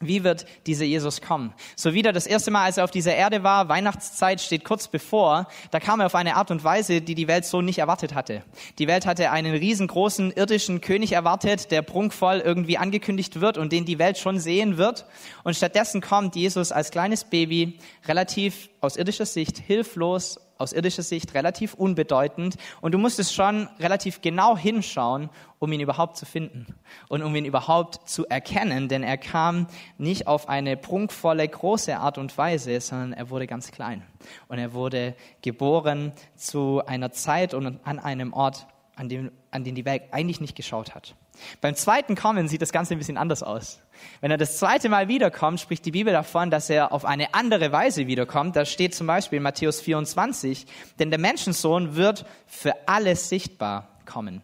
Wie 0.00 0.22
wird 0.22 0.46
dieser 0.68 0.84
Jesus 0.84 1.20
kommen? 1.20 1.52
So 1.74 1.92
wieder 1.92 2.12
das 2.12 2.28
erste 2.28 2.52
Mal, 2.52 2.64
als 2.64 2.76
er 2.76 2.84
auf 2.84 2.92
dieser 2.92 3.16
Erde 3.16 3.42
war, 3.42 3.68
Weihnachtszeit 3.68 4.40
steht 4.40 4.64
kurz 4.64 4.86
bevor, 4.86 5.48
da 5.72 5.80
kam 5.80 5.98
er 5.98 6.06
auf 6.06 6.14
eine 6.14 6.36
Art 6.36 6.52
und 6.52 6.62
Weise, 6.62 7.00
die 7.00 7.16
die 7.16 7.26
Welt 7.26 7.44
so 7.44 7.62
nicht 7.62 7.78
erwartet 7.78 8.14
hatte. 8.14 8.44
Die 8.78 8.86
Welt 8.86 9.06
hatte 9.06 9.32
einen 9.32 9.56
riesengroßen 9.56 10.30
irdischen 10.30 10.80
König 10.80 11.12
erwartet, 11.12 11.72
der 11.72 11.82
prunkvoll 11.82 12.38
irgendwie 12.38 12.78
angekündigt 12.78 13.40
wird 13.40 13.58
und 13.58 13.72
den 13.72 13.86
die 13.86 13.98
Welt 13.98 14.18
schon 14.18 14.38
sehen 14.38 14.76
wird. 14.76 15.04
Und 15.42 15.56
stattdessen 15.56 16.00
kommt 16.00 16.36
Jesus 16.36 16.70
als 16.70 16.92
kleines 16.92 17.24
Baby, 17.24 17.80
relativ 18.06 18.70
aus 18.80 18.96
irdischer 18.96 19.26
Sicht 19.26 19.58
hilflos, 19.58 20.38
aus 20.58 20.72
irdischer 20.72 21.02
Sicht 21.02 21.34
relativ 21.34 21.74
unbedeutend. 21.74 22.56
Und 22.80 22.92
du 22.92 22.98
musstest 22.98 23.34
schon 23.34 23.68
relativ 23.78 24.20
genau 24.20 24.56
hinschauen, 24.56 25.30
um 25.58 25.72
ihn 25.72 25.80
überhaupt 25.80 26.16
zu 26.16 26.26
finden 26.26 26.66
und 27.08 27.22
um 27.22 27.34
ihn 27.34 27.44
überhaupt 27.44 28.08
zu 28.08 28.26
erkennen, 28.26 28.88
denn 28.88 29.02
er 29.02 29.16
kam 29.16 29.66
nicht 29.96 30.26
auf 30.26 30.48
eine 30.48 30.76
prunkvolle, 30.76 31.48
große 31.48 31.96
Art 31.96 32.18
und 32.18 32.36
Weise, 32.36 32.80
sondern 32.80 33.12
er 33.12 33.30
wurde 33.30 33.46
ganz 33.46 33.70
klein. 33.70 34.02
Und 34.48 34.58
er 34.58 34.72
wurde 34.72 35.14
geboren 35.42 36.12
zu 36.36 36.82
einer 36.86 37.12
Zeit 37.12 37.54
und 37.54 37.80
an 37.84 37.98
einem 37.98 38.32
Ort, 38.32 38.66
an 38.96 39.08
dem, 39.08 39.30
an 39.50 39.64
den 39.64 39.74
die 39.74 39.84
Welt 39.84 40.02
eigentlich 40.10 40.40
nicht 40.40 40.56
geschaut 40.56 40.94
hat. 40.94 41.14
Beim 41.60 41.74
zweiten 41.74 42.14
Kommen 42.14 42.48
sieht 42.48 42.62
das 42.62 42.72
Ganze 42.72 42.94
ein 42.94 42.98
bisschen 42.98 43.16
anders 43.16 43.42
aus. 43.42 43.80
Wenn 44.20 44.30
er 44.30 44.36
das 44.36 44.58
zweite 44.58 44.88
Mal 44.88 45.08
wiederkommt, 45.08 45.60
spricht 45.60 45.84
die 45.84 45.90
Bibel 45.90 46.12
davon, 46.12 46.50
dass 46.50 46.70
er 46.70 46.92
auf 46.92 47.04
eine 47.04 47.34
andere 47.34 47.72
Weise 47.72 48.06
wiederkommt. 48.06 48.56
Da 48.56 48.64
steht 48.64 48.94
zum 48.94 49.06
Beispiel 49.06 49.38
in 49.38 49.42
Matthäus 49.42 49.80
24, 49.80 50.66
denn 50.98 51.10
der 51.10 51.18
Menschensohn 51.18 51.96
wird 51.96 52.24
für 52.46 52.74
alles 52.86 53.28
sichtbar 53.28 53.88
kommen. 54.06 54.42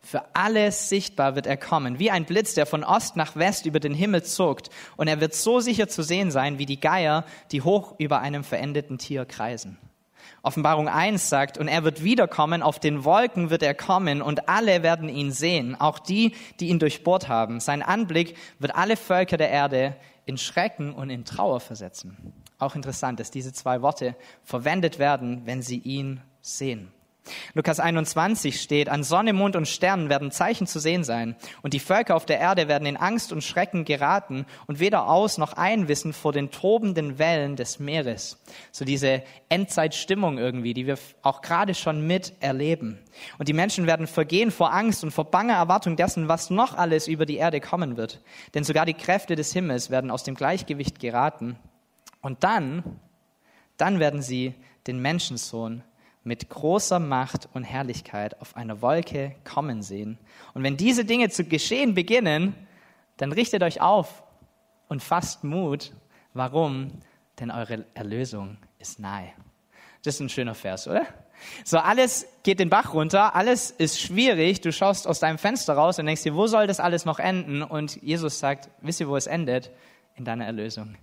Für 0.00 0.24
alles 0.34 0.88
sichtbar 0.88 1.34
wird 1.34 1.46
er 1.46 1.56
kommen, 1.56 1.98
wie 1.98 2.10
ein 2.10 2.24
Blitz, 2.24 2.54
der 2.54 2.66
von 2.66 2.84
Ost 2.84 3.16
nach 3.16 3.36
West 3.36 3.66
über 3.66 3.80
den 3.80 3.92
Himmel 3.92 4.22
zuckt. 4.22 4.70
Und 4.96 5.08
er 5.08 5.20
wird 5.20 5.34
so 5.34 5.60
sicher 5.60 5.88
zu 5.88 6.02
sehen 6.02 6.30
sein, 6.30 6.58
wie 6.58 6.66
die 6.66 6.80
Geier, 6.80 7.24
die 7.52 7.62
hoch 7.62 7.94
über 7.98 8.20
einem 8.20 8.44
verendeten 8.44 8.98
Tier 8.98 9.26
kreisen. 9.26 9.76
Offenbarung 10.48 10.88
1 10.88 11.28
sagt, 11.28 11.58
und 11.58 11.68
er 11.68 11.84
wird 11.84 12.02
wiederkommen, 12.02 12.62
auf 12.62 12.78
den 12.78 13.04
Wolken 13.04 13.50
wird 13.50 13.62
er 13.62 13.74
kommen 13.74 14.22
und 14.22 14.48
alle 14.48 14.82
werden 14.82 15.10
ihn 15.10 15.30
sehen, 15.30 15.78
auch 15.78 15.98
die, 15.98 16.34
die 16.58 16.68
ihn 16.68 16.78
durchbohrt 16.78 17.28
haben. 17.28 17.60
Sein 17.60 17.82
Anblick 17.82 18.34
wird 18.58 18.74
alle 18.74 18.96
Völker 18.96 19.36
der 19.36 19.50
Erde 19.50 19.94
in 20.24 20.38
Schrecken 20.38 20.94
und 20.94 21.10
in 21.10 21.26
Trauer 21.26 21.60
versetzen. 21.60 22.32
Auch 22.58 22.74
interessant, 22.74 23.20
dass 23.20 23.30
diese 23.30 23.52
zwei 23.52 23.82
Worte 23.82 24.16
verwendet 24.42 24.98
werden, 24.98 25.42
wenn 25.44 25.60
sie 25.60 25.80
ihn 25.80 26.22
sehen. 26.40 26.94
Lukas 27.54 27.80
21 27.80 28.60
steht, 28.60 28.88
an 28.88 29.02
Sonne, 29.02 29.32
Mond 29.32 29.56
und 29.56 29.68
Sternen 29.68 30.08
werden 30.08 30.30
Zeichen 30.30 30.66
zu 30.66 30.78
sehen 30.78 31.04
sein, 31.04 31.36
und 31.62 31.74
die 31.74 31.80
Völker 31.80 32.16
auf 32.16 32.26
der 32.26 32.38
Erde 32.38 32.68
werden 32.68 32.86
in 32.86 32.96
Angst 32.96 33.32
und 33.32 33.44
Schrecken 33.44 33.84
geraten 33.84 34.46
und 34.66 34.80
weder 34.80 35.08
aus 35.08 35.38
noch 35.38 35.52
einwissen 35.54 36.12
vor 36.12 36.32
den 36.32 36.50
tobenden 36.50 37.18
Wellen 37.18 37.56
des 37.56 37.78
Meeres. 37.78 38.42
So 38.72 38.84
diese 38.84 39.22
Endzeitstimmung 39.48 40.38
irgendwie, 40.38 40.74
die 40.74 40.86
wir 40.86 40.98
auch 41.22 41.42
gerade 41.42 41.74
schon 41.74 42.06
mit 42.06 42.32
erleben. 42.40 42.98
Und 43.38 43.48
die 43.48 43.52
Menschen 43.52 43.86
werden 43.86 44.06
vergehen 44.06 44.50
vor 44.50 44.72
Angst 44.72 45.04
und 45.04 45.10
vor 45.10 45.30
banger 45.30 45.54
Erwartung 45.54 45.96
dessen, 45.96 46.28
was 46.28 46.50
noch 46.50 46.76
alles 46.76 47.08
über 47.08 47.26
die 47.26 47.36
Erde 47.36 47.60
kommen 47.60 47.96
wird. 47.96 48.20
Denn 48.54 48.64
sogar 48.64 48.86
die 48.86 48.94
Kräfte 48.94 49.36
des 49.36 49.52
Himmels 49.52 49.90
werden 49.90 50.10
aus 50.10 50.24
dem 50.24 50.34
Gleichgewicht 50.34 50.98
geraten. 50.98 51.56
Und 52.20 52.44
dann, 52.44 53.00
dann 53.76 54.00
werden 54.00 54.22
sie 54.22 54.54
den 54.86 55.00
Menschensohn 55.00 55.82
mit 56.24 56.48
großer 56.48 56.98
Macht 56.98 57.48
und 57.54 57.64
Herrlichkeit 57.64 58.40
auf 58.40 58.56
einer 58.56 58.82
Wolke 58.82 59.34
kommen 59.44 59.82
sehen. 59.82 60.18
Und 60.54 60.62
wenn 60.62 60.76
diese 60.76 61.04
Dinge 61.04 61.30
zu 61.30 61.44
geschehen 61.44 61.94
beginnen, 61.94 62.54
dann 63.16 63.32
richtet 63.32 63.62
euch 63.62 63.80
auf 63.80 64.22
und 64.88 65.02
fasst 65.02 65.44
Mut. 65.44 65.92
Warum? 66.34 66.92
Denn 67.40 67.50
eure 67.50 67.84
Erlösung 67.94 68.58
ist 68.78 68.98
nahe. 68.98 69.32
Das 70.02 70.14
ist 70.14 70.20
ein 70.20 70.28
schöner 70.28 70.54
Vers, 70.54 70.86
oder? 70.88 71.06
So, 71.64 71.78
alles 71.78 72.26
geht 72.42 72.58
den 72.60 72.70
Bach 72.70 72.94
runter, 72.94 73.34
alles 73.34 73.70
ist 73.70 74.00
schwierig. 74.00 74.60
Du 74.60 74.72
schaust 74.72 75.06
aus 75.06 75.20
deinem 75.20 75.38
Fenster 75.38 75.74
raus 75.74 75.98
und 75.98 76.06
denkst 76.06 76.22
dir, 76.22 76.34
wo 76.34 76.46
soll 76.46 76.66
das 76.66 76.80
alles 76.80 77.04
noch 77.04 77.18
enden? 77.18 77.62
Und 77.62 78.02
Jesus 78.02 78.38
sagt, 78.38 78.70
wisst 78.80 79.00
ihr, 79.00 79.08
wo 79.08 79.16
es 79.16 79.26
endet? 79.26 79.70
In 80.16 80.24
deiner 80.24 80.46
Erlösung. 80.46 80.96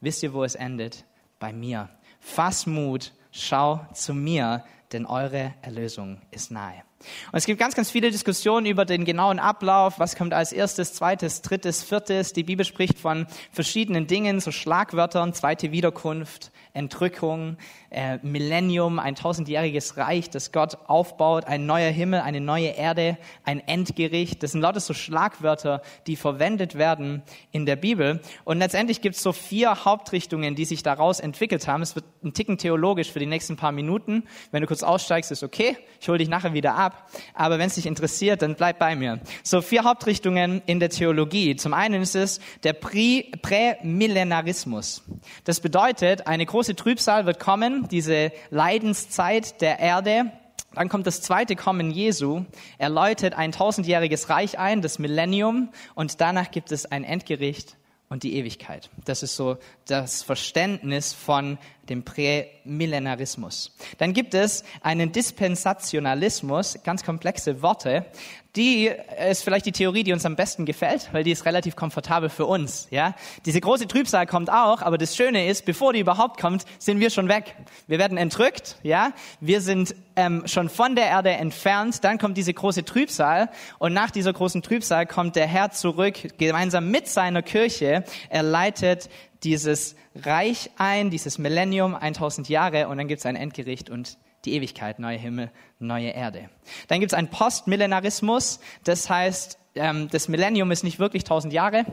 Wisst 0.00 0.22
ihr, 0.22 0.32
wo 0.32 0.44
es 0.44 0.54
endet? 0.54 1.04
Bei 1.40 1.52
mir. 1.52 1.88
Fass 2.20 2.66
Mut 2.66 3.12
schau 3.32 3.84
zu 3.92 4.14
mir, 4.14 4.64
denn 4.92 5.06
eure 5.06 5.54
Erlösung 5.62 6.20
ist 6.30 6.50
nahe. 6.52 6.84
Und 7.32 7.38
es 7.38 7.46
gibt 7.46 7.58
ganz, 7.58 7.74
ganz 7.74 7.90
viele 7.90 8.10
Diskussionen 8.10 8.66
über 8.66 8.84
den 8.84 9.04
genauen 9.04 9.38
Ablauf. 9.38 9.98
Was 9.98 10.16
kommt 10.16 10.34
als 10.34 10.52
erstes, 10.52 10.94
zweites, 10.94 11.42
drittes, 11.42 11.82
viertes? 11.82 12.32
Die 12.32 12.42
Bibel 12.42 12.64
spricht 12.64 12.98
von 12.98 13.26
verschiedenen 13.50 14.06
Dingen, 14.06 14.40
so 14.40 14.50
Schlagwörtern, 14.50 15.34
zweite 15.34 15.72
Wiederkunft, 15.72 16.50
Entrückung, 16.74 17.56
äh, 17.90 18.18
Millennium, 18.22 18.98
ein 18.98 19.14
tausendjähriges 19.14 19.96
Reich, 19.96 20.30
das 20.30 20.52
Gott 20.52 20.78
aufbaut, 20.86 21.44
ein 21.44 21.66
neuer 21.66 21.90
Himmel, 21.90 22.20
eine 22.20 22.40
neue 22.40 22.68
Erde, 22.68 23.18
ein 23.44 23.60
Endgericht. 23.66 24.42
Das 24.42 24.52
sind 24.52 24.62
lauter 24.62 24.80
so 24.80 24.94
Schlagwörter, 24.94 25.82
die 26.06 26.16
verwendet 26.16 26.76
werden 26.76 27.22
in 27.50 27.66
der 27.66 27.76
Bibel. 27.76 28.20
Und 28.44 28.58
letztendlich 28.58 29.02
gibt 29.02 29.16
es 29.16 29.22
so 29.22 29.32
vier 29.32 29.84
Hauptrichtungen, 29.84 30.54
die 30.54 30.64
sich 30.64 30.82
daraus 30.82 31.20
entwickelt 31.20 31.68
haben. 31.68 31.82
Es 31.82 31.94
wird 31.94 32.06
ein 32.24 32.32
Ticken 32.32 32.56
theologisch 32.56 33.10
für 33.10 33.18
die 33.18 33.26
nächsten 33.26 33.56
paar 33.56 33.72
Minuten. 33.72 34.24
Wenn 34.50 34.62
du 34.62 34.66
kurz 34.66 34.82
aussteigst, 34.82 35.30
ist 35.30 35.42
okay. 35.42 35.76
Ich 36.00 36.08
hole 36.08 36.18
dich 36.18 36.28
nachher 36.28 36.54
wieder 36.54 36.74
ab. 36.74 36.91
Aber 37.34 37.58
wenn 37.58 37.66
es 37.66 37.74
dich 37.74 37.84
interessiert, 37.86 38.42
dann 38.42 38.54
bleib 38.54 38.78
bei 38.78 38.96
mir. 38.96 39.20
So 39.42 39.60
vier 39.60 39.84
Hauptrichtungen 39.84 40.62
in 40.66 40.80
der 40.80 40.88
Theologie. 40.88 41.56
Zum 41.56 41.74
einen 41.74 42.00
ist 42.02 42.16
es 42.16 42.40
der 42.62 42.72
Prämillenarismus. 42.72 45.02
Das 45.44 45.60
bedeutet, 45.60 46.26
eine 46.26 46.46
große 46.46 46.62
große 46.62 46.76
Trübsal 46.76 47.26
wird 47.26 47.40
kommen, 47.40 47.88
diese 47.90 48.32
Leidenszeit 48.50 49.60
der 49.60 49.78
Erde. 49.78 50.32
Dann 50.74 50.88
kommt 50.88 51.06
das 51.06 51.20
zweite 51.20 51.56
Kommen 51.56 51.90
Jesu. 51.90 52.44
Er 52.78 52.88
läutet 52.88 53.34
ein 53.34 53.52
tausendjähriges 53.52 54.28
Reich 54.28 54.58
ein, 54.58 54.80
das 54.80 54.98
Millennium, 54.98 55.70
und 55.94 56.20
danach 56.20 56.50
gibt 56.50 56.72
es 56.72 56.86
ein 56.86 57.04
Endgericht 57.04 57.76
und 58.08 58.22
die 58.22 58.36
Ewigkeit. 58.36 58.90
Das 59.04 59.22
ist 59.22 59.36
so 59.36 59.58
das 59.86 60.22
Verständnis 60.22 61.12
von 61.12 61.58
dem 61.88 62.04
Prämillenarismus. 62.04 63.76
Dann 63.98 64.12
gibt 64.12 64.34
es 64.34 64.64
einen 64.82 65.12
Dispensationalismus, 65.12 66.78
ganz 66.84 67.04
komplexe 67.04 67.62
Worte. 67.62 68.06
Die 68.54 68.90
ist 69.30 69.44
vielleicht 69.44 69.64
die 69.64 69.72
Theorie, 69.72 70.04
die 70.04 70.12
uns 70.12 70.26
am 70.26 70.36
besten 70.36 70.66
gefällt, 70.66 71.08
weil 71.12 71.24
die 71.24 71.30
ist 71.30 71.46
relativ 71.46 71.74
komfortabel 71.74 72.28
für 72.28 72.44
uns. 72.44 72.86
Ja, 72.90 73.14
diese 73.46 73.60
große 73.62 73.88
Trübsal 73.88 74.26
kommt 74.26 74.50
auch, 74.50 74.82
aber 74.82 74.98
das 74.98 75.16
Schöne 75.16 75.48
ist, 75.48 75.64
bevor 75.64 75.94
die 75.94 76.00
überhaupt 76.00 76.38
kommt, 76.38 76.66
sind 76.78 77.00
wir 77.00 77.08
schon 77.08 77.28
weg. 77.28 77.56
Wir 77.86 77.98
werden 77.98 78.18
entrückt. 78.18 78.76
Ja, 78.82 79.12
wir 79.40 79.62
sind 79.62 79.94
ähm, 80.16 80.42
schon 80.46 80.68
von 80.68 80.94
der 80.94 81.06
Erde 81.06 81.30
entfernt. 81.30 82.04
Dann 82.04 82.18
kommt 82.18 82.36
diese 82.36 82.52
große 82.52 82.84
Trübsal 82.84 83.48
und 83.78 83.94
nach 83.94 84.10
dieser 84.10 84.34
großen 84.34 84.60
Trübsal 84.60 85.06
kommt 85.06 85.34
der 85.34 85.46
Herr 85.46 85.70
zurück 85.70 86.36
gemeinsam 86.36 86.90
mit 86.90 87.08
seiner 87.08 87.40
Kirche. 87.40 88.04
Er 88.28 88.42
leitet 88.42 89.08
dieses 89.44 89.96
Reich 90.14 90.70
ein, 90.76 91.10
dieses 91.10 91.38
Millennium, 91.38 91.94
1000 91.94 92.48
Jahre 92.48 92.88
und 92.88 92.98
dann 92.98 93.08
gibt 93.08 93.20
es 93.20 93.26
ein 93.26 93.36
Endgericht 93.36 93.90
und 93.90 94.18
die 94.44 94.54
Ewigkeit, 94.54 94.98
neue 94.98 95.18
Himmel, 95.18 95.50
neue 95.78 96.10
Erde. 96.10 96.48
Dann 96.88 97.00
gibt 97.00 97.12
es 97.12 97.18
einen 97.18 97.28
Postmillenarismus, 97.28 98.60
das 98.84 99.08
heißt, 99.08 99.58
ähm, 99.74 100.08
das 100.10 100.28
Millennium 100.28 100.70
ist 100.70 100.82
nicht 100.82 100.98
wirklich 100.98 101.22
1000 101.22 101.52
Jahre, 101.52 101.84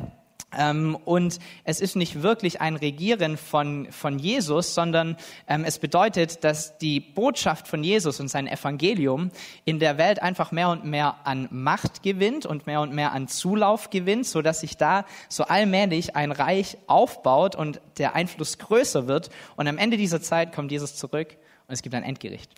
und 1.05 1.39
es 1.63 1.79
ist 1.79 1.95
nicht 1.95 2.23
wirklich 2.23 2.59
ein 2.59 2.75
Regieren 2.75 3.37
von, 3.37 3.87
von 3.91 4.17
Jesus, 4.17 4.73
sondern 4.73 5.15
ähm, 5.47 5.63
es 5.63 5.77
bedeutet, 5.77 6.43
dass 6.43 6.79
die 6.79 6.99
Botschaft 6.99 7.67
von 7.67 7.83
Jesus 7.83 8.19
und 8.19 8.29
sein 8.29 8.47
Evangelium 8.47 9.29
in 9.65 9.77
der 9.77 9.99
Welt 9.99 10.23
einfach 10.23 10.51
mehr 10.51 10.69
und 10.69 10.85
mehr 10.85 11.17
an 11.23 11.47
Macht 11.51 12.01
gewinnt 12.01 12.47
und 12.47 12.65
mehr 12.65 12.81
und 12.81 12.93
mehr 12.93 13.11
an 13.11 13.27
Zulauf 13.27 13.91
gewinnt, 13.91 14.25
so 14.25 14.41
dass 14.41 14.61
sich 14.61 14.75
da 14.75 15.05
so 15.27 15.43
allmählich 15.43 16.15
ein 16.15 16.31
Reich 16.31 16.77
aufbaut 16.87 17.55
und 17.55 17.79
der 17.99 18.15
Einfluss 18.15 18.57
größer 18.57 19.07
wird. 19.07 19.29
Und 19.55 19.67
am 19.67 19.77
Ende 19.77 19.97
dieser 19.97 20.21
Zeit 20.21 20.51
kommt 20.51 20.71
Jesus 20.71 20.95
zurück 20.95 21.37
und 21.69 21.73
es 21.73 21.83
gibt 21.83 21.93
ein 21.93 22.01
Endgericht. 22.01 22.49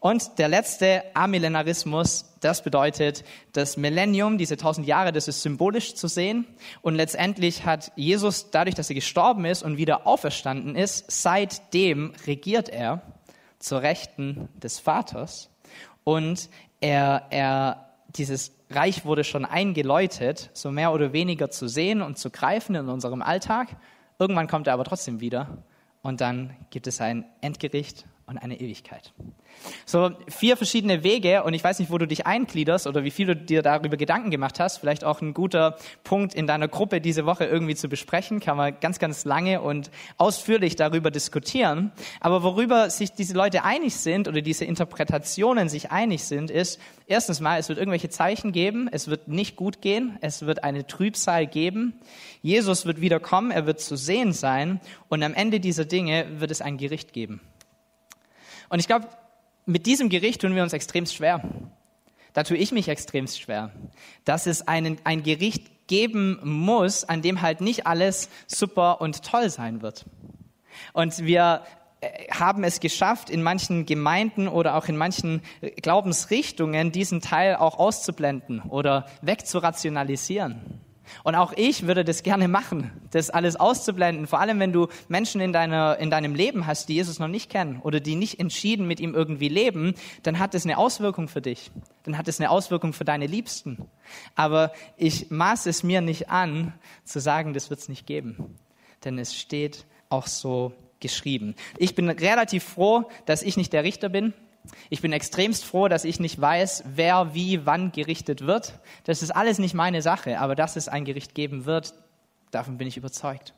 Und 0.00 0.38
der 0.38 0.48
letzte 0.48 1.04
Amillenarismus, 1.12 2.32
das 2.40 2.62
bedeutet, 2.62 3.22
das 3.52 3.76
Millennium, 3.76 4.38
diese 4.38 4.56
tausend 4.56 4.86
Jahre, 4.86 5.12
das 5.12 5.28
ist 5.28 5.42
symbolisch 5.42 5.94
zu 5.94 6.08
sehen. 6.08 6.46
Und 6.80 6.94
letztendlich 6.94 7.66
hat 7.66 7.92
Jesus, 7.94 8.50
dadurch, 8.50 8.74
dass 8.74 8.88
er 8.88 8.94
gestorben 8.94 9.44
ist 9.44 9.62
und 9.62 9.76
wieder 9.76 10.06
auferstanden 10.06 10.76
ist, 10.76 11.04
seitdem 11.10 12.14
regiert 12.26 12.70
er 12.70 13.02
zur 13.58 13.82
Rechten 13.82 14.48
des 14.54 14.78
Vaters. 14.78 15.50
Und 16.02 16.48
er, 16.80 17.26
er, 17.28 17.90
dieses 18.16 18.52
Reich 18.70 19.04
wurde 19.04 19.24
schon 19.24 19.44
eingeläutet, 19.44 20.48
so 20.54 20.70
mehr 20.70 20.94
oder 20.94 21.12
weniger 21.12 21.50
zu 21.50 21.68
sehen 21.68 22.00
und 22.00 22.16
zu 22.16 22.30
greifen 22.30 22.74
in 22.76 22.88
unserem 22.88 23.20
Alltag. 23.20 23.76
Irgendwann 24.18 24.48
kommt 24.48 24.68
er 24.68 24.72
aber 24.72 24.84
trotzdem 24.84 25.20
wieder. 25.20 25.58
Und 26.00 26.22
dann 26.22 26.56
gibt 26.70 26.86
es 26.86 27.02
ein 27.02 27.26
Endgericht 27.42 28.06
und 28.28 28.38
eine 28.38 28.60
Ewigkeit. 28.60 29.12
So 29.86 30.10
vier 30.28 30.56
verschiedene 30.56 31.02
Wege 31.02 31.42
und 31.42 31.54
ich 31.54 31.64
weiß 31.64 31.78
nicht, 31.78 31.90
wo 31.90 31.98
du 31.98 32.06
dich 32.06 32.26
eingliederst 32.26 32.86
oder 32.86 33.02
wie 33.02 33.10
viel 33.10 33.26
du 33.26 33.34
dir 33.34 33.62
darüber 33.62 33.96
Gedanken 33.96 34.30
gemacht 34.30 34.60
hast. 34.60 34.78
Vielleicht 34.78 35.02
auch 35.02 35.20
ein 35.22 35.34
guter 35.34 35.76
Punkt 36.04 36.34
in 36.34 36.46
deiner 36.46 36.68
Gruppe 36.68 37.00
diese 37.00 37.24
Woche 37.26 37.46
irgendwie 37.46 37.74
zu 37.74 37.88
besprechen. 37.88 38.38
Kann 38.38 38.56
man 38.56 38.78
ganz, 38.80 38.98
ganz 38.98 39.24
lange 39.24 39.62
und 39.62 39.90
ausführlich 40.18 40.76
darüber 40.76 41.10
diskutieren. 41.10 41.90
Aber 42.20 42.42
worüber 42.42 42.90
sich 42.90 43.12
diese 43.12 43.34
Leute 43.34 43.64
einig 43.64 43.96
sind 43.96 44.28
oder 44.28 44.42
diese 44.42 44.66
Interpretationen 44.66 45.68
sich 45.68 45.90
einig 45.90 46.24
sind, 46.24 46.50
ist 46.50 46.78
erstens 47.06 47.40
mal, 47.40 47.58
es 47.58 47.68
wird 47.68 47.78
irgendwelche 47.78 48.10
Zeichen 48.10 48.52
geben. 48.52 48.88
Es 48.92 49.08
wird 49.08 49.28
nicht 49.28 49.56
gut 49.56 49.80
gehen. 49.80 50.18
Es 50.20 50.44
wird 50.44 50.64
eine 50.64 50.86
Trübsal 50.86 51.46
geben. 51.46 51.94
Jesus 52.42 52.84
wird 52.84 53.00
wiederkommen. 53.00 53.50
Er 53.50 53.66
wird 53.66 53.80
zu 53.80 53.96
sehen 53.96 54.34
sein. 54.34 54.80
Und 55.08 55.22
am 55.22 55.32
Ende 55.34 55.60
dieser 55.60 55.86
Dinge 55.86 56.26
wird 56.40 56.50
es 56.50 56.60
ein 56.60 56.76
Gericht 56.76 57.14
geben. 57.14 57.40
Und 58.68 58.78
ich 58.80 58.86
glaube, 58.86 59.08
mit 59.66 59.86
diesem 59.86 60.08
Gericht 60.08 60.40
tun 60.40 60.54
wir 60.54 60.62
uns 60.62 60.72
extremst 60.72 61.14
schwer. 61.14 61.42
Da 62.32 62.42
tue 62.42 62.56
ich 62.56 62.72
mich 62.72 62.88
extremst 62.88 63.40
schwer, 63.40 63.72
dass 64.24 64.46
es 64.46 64.66
einen, 64.68 64.98
ein 65.04 65.22
Gericht 65.22 65.88
geben 65.88 66.38
muss, 66.42 67.04
an 67.04 67.22
dem 67.22 67.42
halt 67.42 67.60
nicht 67.60 67.86
alles 67.86 68.28
super 68.46 69.00
und 69.00 69.24
toll 69.24 69.50
sein 69.50 69.82
wird. 69.82 70.04
Und 70.92 71.18
wir 71.24 71.62
äh, 72.00 72.28
haben 72.30 72.62
es 72.62 72.80
geschafft, 72.80 73.30
in 73.30 73.42
manchen 73.42 73.86
Gemeinden 73.86 74.46
oder 74.48 74.76
auch 74.76 74.86
in 74.86 74.96
manchen 74.96 75.42
Glaubensrichtungen 75.82 76.92
diesen 76.92 77.20
Teil 77.20 77.56
auch 77.56 77.78
auszublenden 77.78 78.60
oder 78.60 79.06
wegzurationalisieren. 79.22 80.80
Und 81.24 81.34
auch 81.34 81.52
ich 81.56 81.86
würde 81.86 82.04
das 82.04 82.22
gerne 82.22 82.48
machen, 82.48 82.90
das 83.10 83.30
alles 83.30 83.56
auszublenden. 83.56 84.26
Vor 84.26 84.40
allem, 84.40 84.60
wenn 84.60 84.72
du 84.72 84.88
Menschen 85.08 85.40
in, 85.40 85.52
deiner, 85.52 85.98
in 85.98 86.10
deinem 86.10 86.34
Leben 86.34 86.66
hast, 86.66 86.88
die 86.88 86.94
Jesus 86.94 87.18
noch 87.18 87.28
nicht 87.28 87.50
kennen 87.50 87.80
oder 87.82 88.00
die 88.00 88.14
nicht 88.14 88.40
entschieden 88.40 88.86
mit 88.86 89.00
ihm 89.00 89.14
irgendwie 89.14 89.48
leben, 89.48 89.94
dann 90.22 90.38
hat 90.38 90.54
das 90.54 90.64
eine 90.64 90.78
Auswirkung 90.78 91.28
für 91.28 91.40
dich. 91.40 91.70
Dann 92.04 92.16
hat 92.16 92.28
es 92.28 92.40
eine 92.40 92.50
Auswirkung 92.50 92.92
für 92.92 93.04
deine 93.04 93.26
Liebsten. 93.26 93.88
Aber 94.34 94.72
ich 94.96 95.30
maße 95.30 95.68
es 95.68 95.82
mir 95.82 96.00
nicht 96.00 96.30
an, 96.30 96.72
zu 97.04 97.20
sagen, 97.20 97.54
das 97.54 97.70
wird 97.70 97.80
es 97.80 97.88
nicht 97.88 98.06
geben. 98.06 98.56
Denn 99.04 99.18
es 99.18 99.36
steht 99.36 99.86
auch 100.08 100.26
so 100.26 100.72
geschrieben. 101.00 101.54
Ich 101.76 101.94
bin 101.94 102.08
relativ 102.08 102.64
froh, 102.64 103.08
dass 103.26 103.42
ich 103.42 103.56
nicht 103.56 103.72
der 103.72 103.84
Richter 103.84 104.08
bin, 104.08 104.34
ich 104.90 105.00
bin 105.00 105.12
extremst 105.12 105.64
froh, 105.64 105.88
dass 105.88 106.04
ich 106.04 106.20
nicht 106.20 106.40
weiß, 106.40 106.84
wer 106.94 107.34
wie 107.34 107.66
wann 107.66 107.92
gerichtet 107.92 108.46
wird. 108.46 108.78
Das 109.04 109.22
ist 109.22 109.30
alles 109.30 109.58
nicht 109.58 109.74
meine 109.74 110.02
Sache, 110.02 110.38
aber 110.38 110.54
dass 110.54 110.76
es 110.76 110.88
ein 110.88 111.04
Gericht 111.04 111.34
geben 111.34 111.64
wird, 111.64 111.94
davon 112.50 112.78
bin 112.78 112.88
ich 112.88 112.96
überzeugt. 112.96 113.54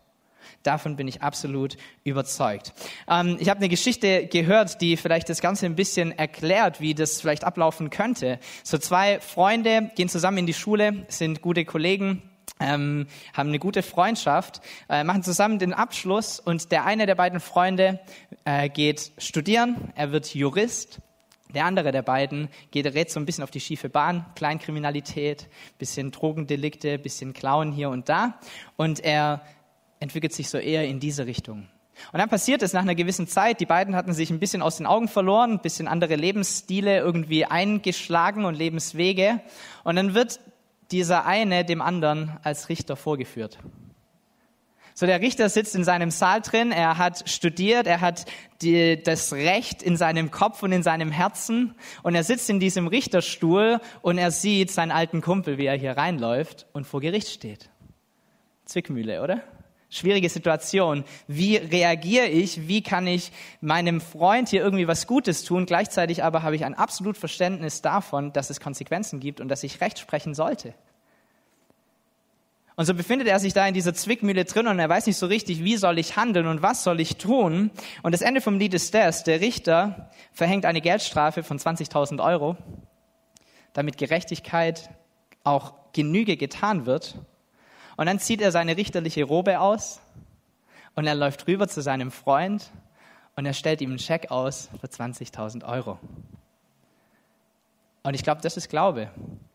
Davon 0.63 0.97
bin 0.97 1.07
ich 1.09 1.23
absolut 1.23 1.77
überzeugt. 2.05 2.73
Ähm, 3.09 3.37
ich 3.41 3.49
habe 3.49 3.59
eine 3.59 3.69
Geschichte 3.69 4.27
gehört, 4.27 4.81
die 4.81 4.97
vielleicht 4.97 5.29
das 5.29 5.41
Ganze 5.41 5.67
ein 5.67 5.77
bisschen 5.77 6.13
erklärt, 6.13 6.81
wie 6.81 6.95
das 6.95 7.21
vielleicht 7.21 7.45
ablaufen 7.45 7.91
könnte. 7.91 8.39
So 8.63 8.79
zwei 8.79 9.21
Freunde 9.21 9.91
gehen 9.97 10.09
zusammen 10.09 10.39
in 10.39 10.47
die 10.47 10.55
Schule, 10.55 11.07
sind 11.09 11.41
gute 11.41 11.65
Kollegen, 11.65 12.23
ähm, 12.59 13.07
haben 13.33 13.49
eine 13.49 13.59
gute 13.59 13.83
Freundschaft, 13.83 14.61
äh, 14.89 15.05
machen 15.05 15.23
zusammen 15.23 15.59
den 15.59 15.73
Abschluss 15.73 16.41
und 16.41 16.73
der 16.73 16.85
eine 16.85 17.07
der 17.07 17.15
beiden 17.15 17.41
Freunde 17.41 18.01
äh, 18.45 18.69
geht 18.69 19.13
studieren, 19.19 19.93
er 19.95 20.13
wird 20.13 20.35
Jurist. 20.35 21.01
Der 21.55 21.65
andere 21.65 21.91
der 21.91 22.03
beiden 22.03 22.49
geht 22.71 22.87
rät 22.87 23.11
so 23.11 23.19
ein 23.19 23.27
bisschen 23.27 23.43
auf 23.43 23.51
die 23.51 23.61
schiefe 23.61 23.89
Bahn, 23.89 24.25
Kleinkriminalität, 24.37 25.49
bisschen 25.79 26.13
Drogendelikte, 26.13 26.99
bisschen 26.99 27.33
Klauen 27.33 27.73
hier 27.73 27.91
und 27.91 28.09
da 28.09 28.39
und 28.77 29.01
er 29.01 29.43
entwickelt 29.99 30.33
sich 30.33 30.49
so 30.49 30.59
eher 30.59 30.87
in 30.87 31.01
diese 31.01 31.27
Richtung. 31.27 31.69
Und 32.13 32.19
dann 32.19 32.29
passiert 32.29 32.63
es 32.63 32.73
nach 32.73 32.83
einer 32.83 32.95
gewissen 32.95 33.27
Zeit, 33.27 33.61
die 33.61 33.67
beiden 33.67 33.95
hatten 33.95 34.13
sich 34.13 34.31
ein 34.31 34.41
bisschen 34.41 34.63
aus 34.63 34.79
den 34.79 34.87
Augen 34.87 35.09
verloren, 35.09 35.53
ein 35.53 35.61
bisschen 35.61 35.89
andere 35.89 36.17
Lebensstile 36.17 36.99
irgendwie 36.99 37.45
eingeschlagen 37.45 38.45
und 38.45 38.55
Lebenswege. 38.55 39.41
Und 39.85 39.97
dann 39.97 40.15
wird 40.15 40.41
dieser 40.91 41.27
eine 41.27 41.65
dem 41.65 41.83
anderen 41.83 42.39
als 42.43 42.69
Richter 42.69 42.97
vorgeführt. 42.97 43.59
So, 45.01 45.07
der 45.07 45.23
Richter 45.23 45.49
sitzt 45.49 45.75
in 45.75 45.83
seinem 45.83 46.11
Saal 46.11 46.43
drin, 46.43 46.73
er 46.73 46.99
hat 46.99 47.27
studiert, 47.27 47.87
er 47.87 48.03
hat 48.03 48.27
die, 48.61 49.03
das 49.03 49.33
Recht 49.33 49.83
in 49.83 49.97
seinem 49.97 50.31
Kopf 50.31 50.63
und 50.63 50.73
in 50.73 50.83
seinem 50.83 51.11
Herzen 51.11 51.75
und 52.03 52.15
er 52.15 52.23
sitzt 52.23 52.51
in 52.51 52.61
diesem 52.61 52.87
Richterstuhl 52.87 53.81
und 54.03 54.19
er 54.19 54.31
sieht 54.31 54.71
seinen 54.71 54.91
alten 54.91 55.23
Kumpel, 55.23 55.57
wie 55.57 55.65
er 55.65 55.79
hier 55.79 55.97
reinläuft 55.97 56.67
und 56.75 56.87
vor 56.87 57.01
Gericht 57.01 57.29
steht. 57.29 57.71
Zwickmühle, 58.67 59.23
oder? 59.23 59.41
Schwierige 59.89 60.29
Situation. 60.29 61.05
Wie 61.27 61.57
reagiere 61.57 62.27
ich? 62.27 62.69
Wie 62.69 62.83
kann 62.83 63.07
ich 63.07 63.33
meinem 63.63 64.03
Freund 64.03 64.51
hier 64.51 64.61
irgendwie 64.61 64.87
was 64.87 65.07
Gutes 65.07 65.45
tun? 65.45 65.65
Gleichzeitig 65.65 66.23
aber 66.23 66.43
habe 66.43 66.57
ich 66.57 66.67
ein 66.67 66.75
absolut 66.75 67.17
Verständnis 67.17 67.81
davon, 67.81 68.35
dass 68.35 68.51
es 68.51 68.61
Konsequenzen 68.61 69.19
gibt 69.19 69.41
und 69.41 69.49
dass 69.49 69.63
ich 69.63 69.81
Recht 69.81 69.99
sprechen 69.99 70.35
sollte. 70.35 70.75
Und 72.81 72.87
so 72.87 72.95
befindet 72.95 73.29
er 73.29 73.39
sich 73.39 73.53
da 73.53 73.67
in 73.67 73.75
dieser 73.75 73.93
Zwickmühle 73.93 74.47
drin 74.47 74.67
und 74.67 74.79
er 74.79 74.89
weiß 74.89 75.07
nicht 75.07 75.19
so 75.19 75.27
richtig, 75.27 75.63
wie 75.63 75.77
soll 75.77 75.99
ich 75.99 76.17
handeln 76.17 76.47
und 76.47 76.63
was 76.63 76.83
soll 76.83 76.99
ich 76.99 77.19
tun. 77.19 77.71
Und 78.03 78.13
das 78.13 78.23
Ende 78.23 78.41
vom 78.41 78.59
Lied 78.59 78.73
ist 78.73 78.95
das, 78.95 79.23
der 79.23 79.43
Richter 79.43 80.11
verhängt 80.33 80.65
eine 80.65 80.81
Geldstrafe 80.81 81.43
von 81.43 81.59
20.000 81.59 82.25
Euro, 82.25 82.57
damit 83.75 83.99
Gerechtigkeit 83.99 84.89
auch 85.45 85.75
Genüge 85.93 86.39
getan 86.39 86.87
wird. 86.87 87.17
Und 87.99 88.07
dann 88.07 88.19
zieht 88.19 88.41
er 88.41 88.51
seine 88.51 88.79
richterliche 88.79 89.25
Robe 89.25 89.61
aus 89.61 90.01
und 90.95 91.07
er 91.07 91.15
läuft 91.15 91.47
rüber 91.49 91.69
zu 91.69 91.83
seinem 91.83 92.11
Freund 92.11 92.71
und 93.37 93.45
er 93.45 93.53
stellt 93.53 93.83
ihm 93.83 93.91
einen 93.91 93.99
Scheck 93.99 94.31
aus 94.31 94.71
für 94.81 94.87
20.000 94.87 95.69
Euro. 95.69 95.99
Und 98.05 98.15
ich 98.15 98.23
glaube, 98.23 98.41
das 98.41 98.57
ist 98.57 98.71
Glaube. 98.71 99.11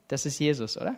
Das 0.09 0.27
ist 0.27 0.37
Jesus, 0.37 0.77
oder? 0.77 0.93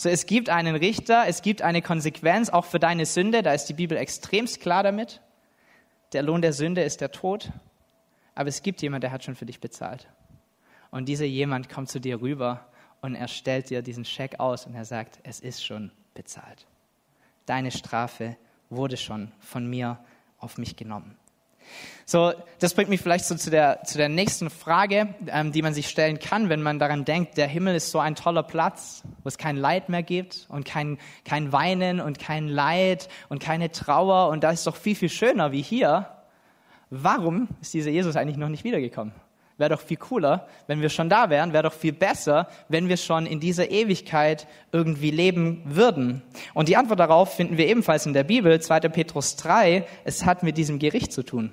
So, 0.00 0.08
es 0.08 0.26
gibt 0.26 0.48
einen 0.48 0.76
Richter, 0.76 1.24
es 1.26 1.42
gibt 1.42 1.60
eine 1.60 1.82
Konsequenz 1.82 2.50
auch 2.50 2.66
für 2.66 2.78
deine 2.78 3.04
Sünde. 3.04 3.42
Da 3.42 3.52
ist 3.52 3.64
die 3.64 3.74
Bibel 3.74 3.98
extremst 3.98 4.60
klar 4.60 4.84
damit. 4.84 5.20
Der 6.12 6.22
Lohn 6.22 6.40
der 6.40 6.52
Sünde 6.52 6.82
ist 6.84 7.00
der 7.00 7.10
Tod. 7.10 7.50
Aber 8.36 8.48
es 8.48 8.62
gibt 8.62 8.80
jemand, 8.80 9.02
der 9.02 9.10
hat 9.10 9.24
schon 9.24 9.34
für 9.34 9.44
dich 9.44 9.58
bezahlt. 9.58 10.06
Und 10.92 11.08
dieser 11.08 11.24
jemand 11.24 11.68
kommt 11.68 11.88
zu 11.88 11.98
dir 11.98 12.20
rüber 12.20 12.68
und 13.00 13.16
er 13.16 13.26
stellt 13.26 13.70
dir 13.70 13.82
diesen 13.82 14.04
Scheck 14.04 14.38
aus 14.38 14.66
und 14.66 14.76
er 14.76 14.84
sagt, 14.84 15.18
es 15.24 15.40
ist 15.40 15.66
schon 15.66 15.90
bezahlt. 16.14 16.68
Deine 17.44 17.72
Strafe 17.72 18.36
wurde 18.70 18.96
schon 18.96 19.32
von 19.40 19.68
mir 19.68 19.98
auf 20.38 20.58
mich 20.58 20.76
genommen. 20.76 21.17
So, 22.04 22.32
das 22.58 22.72
bringt 22.72 22.88
mich 22.88 23.02
vielleicht 23.02 23.26
so 23.26 23.34
zu 23.34 23.50
der, 23.50 23.84
zu 23.84 23.98
der 23.98 24.08
nächsten 24.08 24.48
Frage, 24.48 25.14
ähm, 25.26 25.52
die 25.52 25.60
man 25.60 25.74
sich 25.74 25.88
stellen 25.88 26.18
kann, 26.18 26.48
wenn 26.48 26.62
man 26.62 26.78
daran 26.78 27.04
denkt, 27.04 27.36
der 27.36 27.46
Himmel 27.46 27.74
ist 27.74 27.90
so 27.90 27.98
ein 27.98 28.14
toller 28.14 28.42
Platz, 28.42 29.02
wo 29.22 29.28
es 29.28 29.36
kein 29.36 29.56
Leid 29.56 29.90
mehr 29.90 30.02
gibt 30.02 30.46
und 30.48 30.64
kein, 30.64 30.96
kein 31.26 31.52
Weinen 31.52 32.00
und 32.00 32.18
kein 32.18 32.48
Leid 32.48 33.10
und 33.28 33.40
keine 33.40 33.70
Trauer 33.70 34.30
und 34.30 34.42
da 34.42 34.50
ist 34.50 34.66
doch 34.66 34.76
viel, 34.76 34.94
viel 34.94 35.10
schöner 35.10 35.52
wie 35.52 35.60
hier. 35.60 36.08
Warum 36.88 37.48
ist 37.60 37.74
dieser 37.74 37.90
Jesus 37.90 38.16
eigentlich 38.16 38.38
noch 38.38 38.48
nicht 38.48 38.64
wiedergekommen? 38.64 39.12
Wäre 39.58 39.70
doch 39.70 39.80
viel 39.80 39.96
cooler, 39.96 40.46
wenn 40.68 40.80
wir 40.80 40.88
schon 40.88 41.10
da 41.10 41.28
wären, 41.30 41.52
wäre 41.52 41.64
doch 41.64 41.72
viel 41.72 41.92
besser, 41.92 42.48
wenn 42.68 42.88
wir 42.88 42.96
schon 42.96 43.26
in 43.26 43.40
dieser 43.40 43.70
Ewigkeit 43.70 44.46
irgendwie 44.72 45.10
leben 45.10 45.62
würden. 45.66 46.22
Und 46.54 46.68
die 46.68 46.76
Antwort 46.76 47.00
darauf 47.00 47.34
finden 47.34 47.58
wir 47.58 47.66
ebenfalls 47.66 48.06
in 48.06 48.12
der 48.12 48.24
Bibel, 48.24 48.60
2. 48.60 48.80
Petrus 48.88 49.36
3, 49.36 49.86
es 50.04 50.24
hat 50.24 50.42
mit 50.42 50.56
diesem 50.56 50.78
Gericht 50.78 51.12
zu 51.12 51.22
tun. 51.22 51.52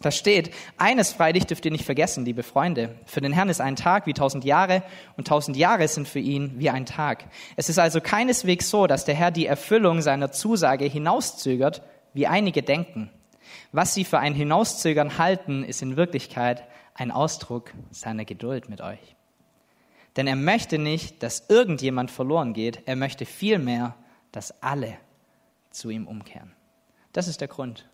Da 0.00 0.12
steht, 0.12 0.54
eines 0.76 1.12
freilich 1.12 1.46
dürft 1.46 1.64
ihr 1.64 1.72
nicht 1.72 1.84
vergessen, 1.84 2.24
liebe 2.24 2.44
Freunde. 2.44 2.94
Für 3.04 3.20
den 3.20 3.32
Herrn 3.32 3.48
ist 3.48 3.60
ein 3.60 3.74
Tag 3.74 4.06
wie 4.06 4.12
tausend 4.12 4.44
Jahre 4.44 4.84
und 5.16 5.26
tausend 5.26 5.56
Jahre 5.56 5.88
sind 5.88 6.06
für 6.06 6.20
ihn 6.20 6.52
wie 6.58 6.70
ein 6.70 6.86
Tag. 6.86 7.24
Es 7.56 7.68
ist 7.68 7.80
also 7.80 8.00
keineswegs 8.00 8.70
so, 8.70 8.86
dass 8.86 9.04
der 9.04 9.16
Herr 9.16 9.32
die 9.32 9.46
Erfüllung 9.46 10.00
seiner 10.00 10.30
Zusage 10.30 10.84
hinauszögert, 10.84 11.82
wie 12.14 12.28
einige 12.28 12.62
denken. 12.62 13.10
Was 13.72 13.94
sie 13.94 14.04
für 14.04 14.18
ein 14.18 14.34
Hinauszögern 14.34 15.18
halten, 15.18 15.64
ist 15.64 15.82
in 15.82 15.96
Wirklichkeit 15.96 16.62
ein 16.98 17.10
Ausdruck 17.12 17.72
seiner 17.90 18.24
Geduld 18.24 18.68
mit 18.68 18.80
euch. 18.80 19.16
Denn 20.16 20.26
er 20.26 20.36
möchte 20.36 20.78
nicht, 20.78 21.22
dass 21.22 21.48
irgendjemand 21.48 22.10
verloren 22.10 22.52
geht, 22.52 22.82
er 22.86 22.96
möchte 22.96 23.24
vielmehr, 23.24 23.94
dass 24.32 24.62
alle 24.62 24.96
zu 25.70 25.90
ihm 25.90 26.08
umkehren. 26.08 26.52
Das 27.12 27.28
ist 27.28 27.40
der 27.40 27.48
Grund. 27.48 27.88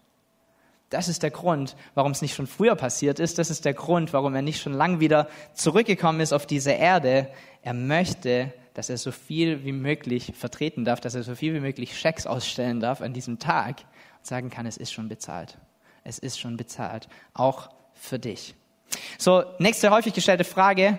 Das 0.88 1.08
ist 1.08 1.22
der 1.22 1.30
Grund, 1.30 1.76
warum 1.94 2.12
es 2.12 2.22
nicht 2.22 2.34
schon 2.34 2.46
früher 2.46 2.76
passiert 2.76 3.18
ist. 3.18 3.38
Das 3.38 3.50
ist 3.50 3.64
der 3.64 3.74
Grund, 3.74 4.12
warum 4.12 4.34
er 4.34 4.42
nicht 4.42 4.62
schon 4.62 4.72
lang 4.72 5.00
wieder 5.00 5.28
zurückgekommen 5.52 6.20
ist 6.20 6.32
auf 6.32 6.46
diese 6.46 6.72
Erde. 6.72 7.28
Er 7.62 7.74
möchte, 7.74 8.54
dass 8.72 8.88
er 8.88 8.96
so 8.96 9.12
viel 9.12 9.64
wie 9.64 9.72
möglich 9.72 10.32
vertreten 10.34 10.84
darf, 10.84 11.00
dass 11.00 11.14
er 11.14 11.24
so 11.24 11.34
viel 11.34 11.52
wie 11.52 11.60
möglich 11.60 11.98
Schecks 11.98 12.26
ausstellen 12.26 12.80
darf 12.80 13.02
an 13.02 13.12
diesem 13.12 13.38
Tag 13.38 13.82
und 14.18 14.26
sagen 14.26 14.50
kann, 14.50 14.66
es 14.66 14.76
ist 14.76 14.92
schon 14.92 15.08
bezahlt. 15.08 15.58
Es 16.04 16.18
ist 16.18 16.38
schon 16.38 16.56
bezahlt. 16.56 17.08
Auch 17.34 17.70
für 17.92 18.18
dich. 18.18 18.54
So, 19.18 19.44
nächste 19.58 19.90
häufig 19.90 20.14
gestellte 20.14 20.44
Frage. 20.44 20.98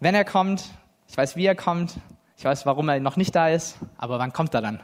Wenn 0.00 0.14
er 0.14 0.24
kommt, 0.24 0.64
ich 1.08 1.16
weiß, 1.16 1.36
wie 1.36 1.46
er 1.46 1.54
kommt, 1.54 1.94
ich 2.36 2.44
weiß, 2.44 2.66
warum 2.66 2.88
er 2.88 3.00
noch 3.00 3.16
nicht 3.16 3.34
da 3.34 3.48
ist, 3.48 3.76
aber 3.96 4.18
wann 4.18 4.32
kommt 4.32 4.54
er 4.54 4.60
dann? 4.60 4.80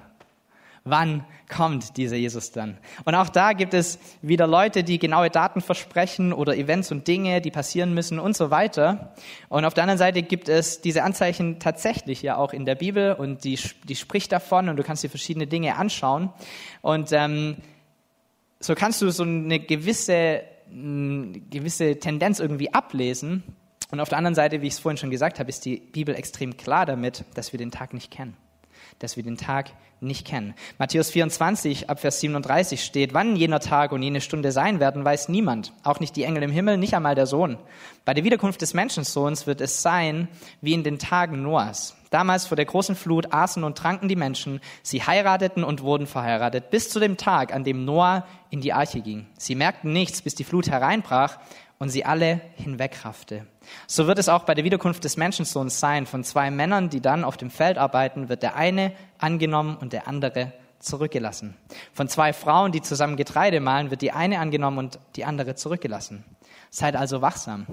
Wann 0.85 1.27
kommt 1.55 1.99
dieser 1.99 2.17
Jesus 2.17 2.53
dann? 2.53 2.79
Und 3.05 3.15
auch 3.15 3.29
da 3.29 3.53
gibt 3.53 3.75
es 3.75 3.99
wieder 4.23 4.47
Leute, 4.47 4.83
die 4.83 4.99
genaue 4.99 5.29
Daten 5.29 5.61
versprechen 5.61 6.33
oder 6.33 6.57
Events 6.57 6.91
und 6.91 7.07
Dinge, 7.07 7.43
die 7.43 7.51
passieren 7.51 7.93
müssen 7.93 8.19
und 8.19 8.35
so 8.35 8.51
weiter. 8.51 9.15
Und 9.51 9.67
auf 9.67 9.75
der 9.75 9.83
anderen 9.83 9.99
Seite 9.99 10.23
gibt 10.23 10.49
es 10.49 10.81
diese 10.81 11.03
Anzeichen 11.03 11.59
tatsächlich 11.59 12.23
ja 12.23 12.37
auch 12.37 12.55
in 12.55 12.65
der 12.65 12.77
Bibel 12.77 13.13
und 13.13 13.45
die, 13.45 13.59
die 13.85 13.97
spricht 13.97 14.33
davon 14.33 14.71
und 14.71 14.77
du 14.77 14.83
kannst 14.83 15.05
dir 15.05 15.11
verschiedene 15.11 15.47
Dinge 15.47 15.77
anschauen. 15.77 16.33
Und 16.81 17.13
ähm, 17.13 17.59
so 18.59 18.75
kannst 18.75 19.03
du 19.03 19.11
so 19.11 19.25
eine 19.25 19.61
gewisse 19.61 20.43
gewisse 20.71 21.99
Tendenz 21.99 22.41
irgendwie 22.41 22.73
ablesen. 22.73 23.43
Und 23.91 24.01
auf 24.01 24.09
der 24.09 24.19
anderen 24.19 24.35
Seite, 24.35 24.63
wie 24.63 24.69
ich 24.69 24.75
es 24.75 24.79
vorhin 24.79 24.99
schon 24.99 25.11
gesagt 25.11 25.39
habe, 25.41 25.49
ist 25.49 25.65
die 25.65 25.77
Bibel 25.77 26.15
extrem 26.15 26.57
klar 26.57 26.87
damit, 26.87 27.25
dass 27.35 27.53
wir 27.53 27.59
den 27.59 27.71
Tag 27.71 27.93
nicht 27.93 28.11
kennen. 28.11 28.37
Dass 28.99 29.17
wir 29.17 29.25
den 29.25 29.37
Tag 29.37 29.73
nicht 30.01 30.27
kennen. 30.27 30.55
Matthäus 30.79 31.11
24, 31.11 31.91
Abvers 31.91 32.21
37 32.21 32.83
steht, 32.83 33.13
wann 33.15 33.37
jener 33.37 33.61
Tag 33.61 33.93
und 33.93 34.03
jene 34.03 34.21
Stunde 34.21 34.53
sein 34.53 34.81
werden, 34.81 35.05
weiß 35.05 35.29
niemand. 35.29 35.73
Auch 35.83 36.01
nicht 36.01 36.17
die 36.17 36.23
Engel 36.23 36.43
im 36.45 36.51
Himmel, 36.51 36.79
nicht 36.79 36.95
einmal 36.95 37.15
der 37.15 37.27
Sohn. 37.27 37.59
Bei 38.05 38.15
der 38.15 38.25
Wiederkunft 38.25 38.63
des 38.63 38.75
Menschensohns 38.75 39.47
wird 39.47 39.61
es 39.61 39.83
sein, 39.83 40.29
wie 40.61 40.73
in 40.73 40.85
den 40.85 40.99
Tagen 40.99 41.43
Noahs. 41.43 41.97
Damals 42.11 42.47
vor 42.47 42.57
der 42.57 42.67
großen 42.67 42.97
Flut 42.97 43.33
aßen 43.33 43.63
und 43.63 43.79
tranken 43.79 44.09
die 44.09 44.17
Menschen, 44.17 44.61
sie 44.83 45.03
heirateten 45.03 45.63
und 45.63 45.83
wurden 45.83 46.07
verheiratet, 46.07 46.71
bis 46.71 46.91
zu 46.91 46.99
dem 46.99 47.17
Tag, 47.17 47.55
an 47.55 47.63
dem 47.63 47.85
Noah 47.85 48.27
in 48.51 48.61
die 48.61 48.73
Arche 48.73 49.01
ging. 49.01 49.27
Sie 49.39 49.55
merkten 49.55 49.93
nichts, 49.93 50.21
bis 50.21 50.35
die 50.35 50.45
Flut 50.45 50.69
hereinbrach 50.69 51.39
und 51.79 51.89
sie 51.89 52.05
alle 52.05 52.41
hinwegraffte. 52.57 53.47
So 53.87 54.07
wird 54.09 54.19
es 54.19 54.29
auch 54.29 54.43
bei 54.43 54.55
der 54.55 54.65
Wiederkunft 54.65 55.05
des 55.05 55.17
Menschensohns 55.17 55.79
sein. 55.79 56.05
Von 56.05 56.25
zwei 56.25 56.51
Männern, 56.51 56.91
die 56.91 57.01
dann 57.01 57.25
auf 57.25 57.37
dem 57.37 57.51
Feld 57.51 57.79
arbeiten, 57.79 58.29
wird 58.29 58.43
der 58.43 58.57
eine 58.57 58.93
angenommen 59.19 59.77
und 59.77 59.93
der 59.93 60.09
andere 60.09 60.53
zurückgelassen. 60.81 61.57
Von 61.93 62.09
zwei 62.09 62.33
Frauen, 62.33 62.73
die 62.73 62.83
zusammen 62.83 63.17
Getreide 63.17 63.61
mahlen, 63.61 63.91
wird 63.91 64.03
die 64.03 64.13
eine 64.13 64.41
angenommen 64.41 64.79
und 64.79 64.99
die 65.17 65.25
andere 65.25 65.55
zurückgelassen. 65.55 66.25
Seid 66.71 66.97
also 66.97 67.23
wachsam, 67.23 67.67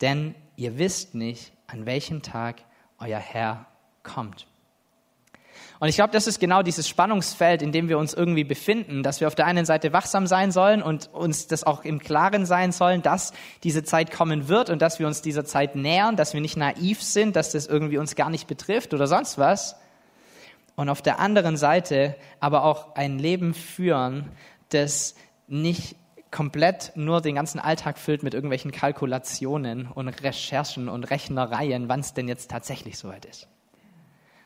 denn 0.00 0.34
ihr 0.56 0.78
wisst 0.78 1.14
nicht, 1.14 1.52
an 1.66 1.86
welchem 1.86 2.22
Tag 2.22 2.56
euer 3.00 3.18
Herr 3.18 3.66
kommt. 4.02 4.46
Und 5.80 5.88
ich 5.88 5.94
glaube, 5.94 6.12
das 6.12 6.26
ist 6.26 6.40
genau 6.40 6.62
dieses 6.62 6.86
Spannungsfeld, 6.86 7.62
in 7.62 7.72
dem 7.72 7.88
wir 7.88 7.98
uns 7.98 8.12
irgendwie 8.12 8.44
befinden, 8.44 9.02
dass 9.02 9.20
wir 9.20 9.28
auf 9.28 9.34
der 9.34 9.46
einen 9.46 9.64
Seite 9.64 9.94
wachsam 9.94 10.26
sein 10.26 10.52
sollen 10.52 10.82
und 10.82 11.08
uns 11.14 11.46
das 11.46 11.64
auch 11.64 11.84
im 11.84 12.00
Klaren 12.00 12.44
sein 12.44 12.70
sollen, 12.70 13.00
dass 13.00 13.32
diese 13.64 13.82
Zeit 13.82 14.12
kommen 14.12 14.48
wird 14.48 14.68
und 14.68 14.82
dass 14.82 14.98
wir 14.98 15.06
uns 15.06 15.22
dieser 15.22 15.46
Zeit 15.46 15.76
nähern, 15.76 16.16
dass 16.16 16.34
wir 16.34 16.42
nicht 16.42 16.58
naiv 16.58 17.02
sind, 17.02 17.34
dass 17.34 17.52
das 17.52 17.66
irgendwie 17.66 17.96
uns 17.96 18.14
gar 18.14 18.28
nicht 18.28 18.46
betrifft 18.46 18.92
oder 18.92 19.06
sonst 19.06 19.38
was. 19.38 19.76
und 20.76 20.90
auf 20.90 21.00
der 21.00 21.18
anderen 21.18 21.56
Seite 21.56 22.14
aber 22.40 22.64
auch 22.64 22.94
ein 22.94 23.18
Leben 23.18 23.54
führen, 23.54 24.30
das 24.68 25.14
nicht 25.46 25.96
komplett 26.30 26.92
nur 26.94 27.20
den 27.20 27.34
ganzen 27.34 27.58
Alltag 27.58 27.98
füllt 27.98 28.22
mit 28.22 28.34
irgendwelchen 28.34 28.70
Kalkulationen 28.70 29.86
und 29.86 30.08
Recherchen 30.08 30.88
und 30.88 31.04
Rechnereien, 31.04 31.88
wann 31.88 32.00
es 32.00 32.14
denn 32.14 32.28
jetzt 32.28 32.50
tatsächlich 32.50 32.98
soweit 32.98 33.24
ist. 33.24 33.48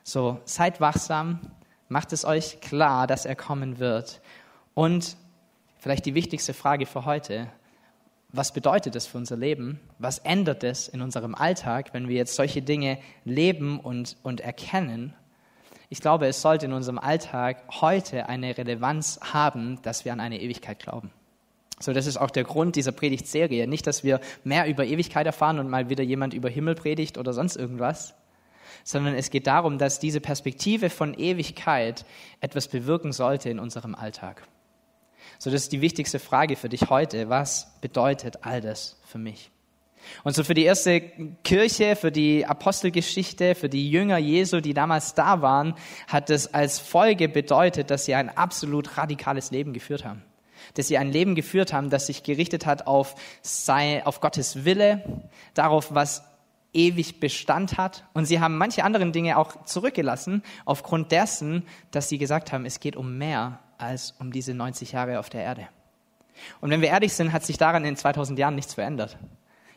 So, 0.03 0.41
seid 0.45 0.81
wachsam, 0.81 1.41
macht 1.89 2.13
es 2.13 2.25
euch 2.25 2.61
klar, 2.61 3.07
dass 3.07 3.27
er 3.27 3.37
kommen 3.37 3.79
wird. 3.79 4.21
Und 4.75 5.17
vielleicht 5.79 6.07
die 6.07 6.15
wichtigste 6.15 6.55
Frage 6.55 6.87
für 6.87 7.05
heute, 7.05 7.49
was 8.33 8.53
bedeutet 8.53 8.97
das 8.97 9.07
für 9.07 9.19
unser 9.19 9.37
Leben? 9.37 9.79
Was 9.99 10.19
ändert 10.19 10.65
es 10.65 10.89
in 10.89 11.03
unserem 11.03 11.35
Alltag, 11.35 11.91
wenn 11.93 12.09
wir 12.09 12.17
jetzt 12.17 12.35
solche 12.35 12.63
Dinge 12.63 12.99
leben 13.25 13.79
und, 13.79 14.17
und 14.25 14.41
erkennen? 14.41 15.15
Ich 15.89 16.01
glaube, 16.01 16.27
es 16.27 16.43
sollte 16.43 16.67
in 16.67 16.73
unserem 16.73 16.99
Alltag 16.99 17.63
heute 17.81 18.29
eine 18.29 18.59
Relevanz 18.59 19.21
haben, 19.23 19.81
dass 19.83 20.05
wir 20.05 20.13
an 20.13 20.19
eine 20.19 20.41
Ewigkeit 20.41 20.81
glauben. 20.81 21.13
So, 21.81 21.93
das 21.93 22.07
ist 22.07 22.17
auch 22.17 22.31
der 22.31 22.45
Grund 22.45 22.77
dieser 22.77 22.93
Predigtserie. 22.93 23.67
Nicht, 23.67 23.87
dass 23.87 24.05
wir 24.05 24.21
mehr 24.45 24.67
über 24.67 24.85
Ewigkeit 24.85 25.27
erfahren 25.27 25.59
und 25.59 25.69
mal 25.69 25.89
wieder 25.89 26.05
jemand 26.05 26.33
über 26.33 26.49
Himmel 26.49 26.75
predigt 26.75 27.19
oder 27.19 27.33
sonst 27.33 27.57
irgendwas, 27.57 28.15
sondern 28.85 29.15
es 29.15 29.31
geht 29.31 29.47
darum, 29.47 29.79
dass 29.79 29.99
diese 29.99 30.21
Perspektive 30.21 30.91
von 30.91 31.15
Ewigkeit 31.15 32.05
etwas 32.41 32.69
bewirken 32.69 33.13
sollte 33.13 33.51
in 33.51 33.59
unserem 33.59 33.95
Alltag. 33.95 34.47
So, 35.39 35.51
das 35.51 35.63
ist 35.63 35.73
die 35.73 35.81
wichtigste 35.81 36.19
Frage 36.19 36.57
für 36.57 36.69
dich 36.69 36.91
heute. 36.91 37.29
Was 37.29 37.79
bedeutet 37.81 38.45
all 38.45 38.61
das 38.61 39.01
für 39.07 39.19
mich? 39.19 39.51
Und 40.23 40.35
so 40.35 40.45
für 40.45 40.55
die 40.55 40.65
erste 40.65 41.01
Kirche, 41.45 41.97
für 41.97 42.13
die 42.13 42.45
Apostelgeschichte, 42.45 43.55
für 43.55 43.71
die 43.71 43.91
Jünger 43.91 44.19
Jesu, 44.19 44.61
die 44.61 44.75
damals 44.75 45.15
da 45.15 45.41
waren, 45.41 45.75
hat 46.07 46.29
es 46.29 46.53
als 46.53 46.79
Folge 46.79 47.29
bedeutet, 47.29 47.91
dass 47.91 48.05
sie 48.05 48.15
ein 48.15 48.29
absolut 48.29 48.99
radikales 48.99 49.51
Leben 49.51 49.73
geführt 49.73 50.05
haben. 50.05 50.23
Dass 50.75 50.89
sie 50.89 50.99
ein 50.99 51.13
Leben 51.13 51.35
geführt 51.35 51.73
haben, 51.73 51.91
das 51.91 52.07
sich 52.07 52.23
gerichtet 52.23 52.67
hat 52.67 52.87
auf, 52.87 53.15
sein, 53.43 54.05
auf 54.07 54.21
Gottes 54.21 54.65
Wille, 54.65 55.21
darauf, 55.55 55.95
was 55.95 56.25
ewig 56.73 57.21
Bestand 57.21 57.79
hat. 57.79 58.05
Und 58.13 58.27
sie 58.27 58.41
haben 58.41 58.59
manche 58.59 58.85
anderen 58.85 59.13
Dinge 59.13 59.39
auch 59.39 59.65
zurückgelassen, 59.65 60.43
aufgrund 60.65 61.13
dessen, 61.13 61.65
dass 61.91 62.09
sie 62.09 62.19
gesagt 62.19 62.53
haben, 62.53 62.67
es 62.67 62.81
geht 62.81 62.97
um 62.97 63.17
mehr 63.17 63.61
als 63.79 64.15
um 64.19 64.33
diese 64.33 64.55
90 64.55 64.93
Jahre 64.93 65.19
auf 65.19 65.31
der 65.31 65.43
Erde. 65.43 65.69
Und 66.61 66.71
wenn 66.71 66.81
wir 66.81 66.89
ehrlich 66.89 67.13
sind, 67.13 67.33
hat 67.33 67.45
sich 67.45 67.59
daran 67.59 67.85
in 67.85 67.97
2000 67.97 68.39
Jahren 68.39 68.57
nichts 68.57 68.75
verändert. 68.75 69.17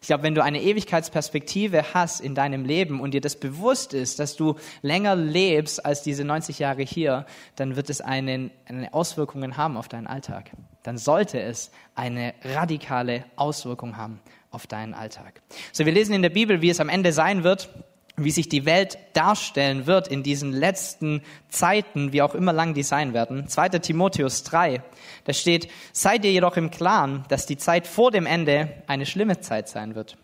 Ich 0.02 0.08
glaube, 0.08 0.24
wenn 0.24 0.36
du 0.36 0.44
eine 0.44 0.62
Ewigkeitsperspektive 0.62 1.94
hast 1.94 2.22
in 2.22 2.36
deinem 2.36 2.66
Leben 2.66 3.00
und 3.00 3.14
dir 3.14 3.22
das 3.22 3.36
bewusst 3.36 3.94
ist, 3.94 4.20
dass 4.20 4.36
du 4.36 4.56
länger 4.82 5.16
lebst 5.16 5.86
als 5.86 6.04
diese 6.04 6.24
90 6.24 6.60
Jahre 6.60 6.84
hier, 6.84 7.26
dann 7.56 7.76
wird 7.76 7.90
es 7.90 8.02
eine, 8.02 8.52
eine 8.66 8.94
Auswirkungen 8.94 9.58
haben 9.58 9.78
auf 9.78 9.88
deinen 9.88 10.08
Alltag. 10.08 10.52
Dann 10.84 10.98
sollte 10.98 11.42
es 11.42 11.72
eine 11.96 12.34
radikale 12.44 13.26
Auswirkung 13.36 13.98
haben 13.98 14.20
auf 14.52 14.68
deinen 14.68 14.94
Alltag. 14.94 15.42
So, 15.72 15.86
wir 15.86 15.92
lesen 15.92 16.14
in 16.14 16.22
der 16.22 16.30
Bibel, 16.30 16.62
wie 16.62 16.70
es 16.70 16.80
am 16.80 16.90
Ende 16.90 17.12
sein 17.12 17.44
wird 17.44 17.70
wie 18.20 18.32
sich 18.32 18.50
die 18.50 18.66
Welt 18.66 18.98
darstellen 19.14 19.86
wird 19.86 20.08
in 20.08 20.24
diesen 20.24 20.52
letzten 20.52 21.22
Zeiten, 21.50 22.14
wie 22.14 22.24
auch 22.24 22.34
immer 22.34 22.52
lang 22.52 22.74
die 22.74 22.82
sein 22.82 23.14
werden. 23.14 23.48
2. 23.48 23.70
Timotheus 23.70 24.42
3, 24.44 24.82
da 25.26 25.34
steht, 25.34 25.70
seid 25.94 26.26
ihr 26.26 26.32
jedoch 26.32 26.58
im 26.58 26.72
Klaren, 26.72 27.26
dass 27.30 27.46
die 27.46 27.58
Zeit 27.58 27.86
vor 27.86 28.10
dem 28.10 28.26
Ende 28.26 28.84
eine 28.88 29.06
schlimme 29.06 29.40
Zeit 29.40 29.70
sein 29.70 29.94
wird. 29.94 30.18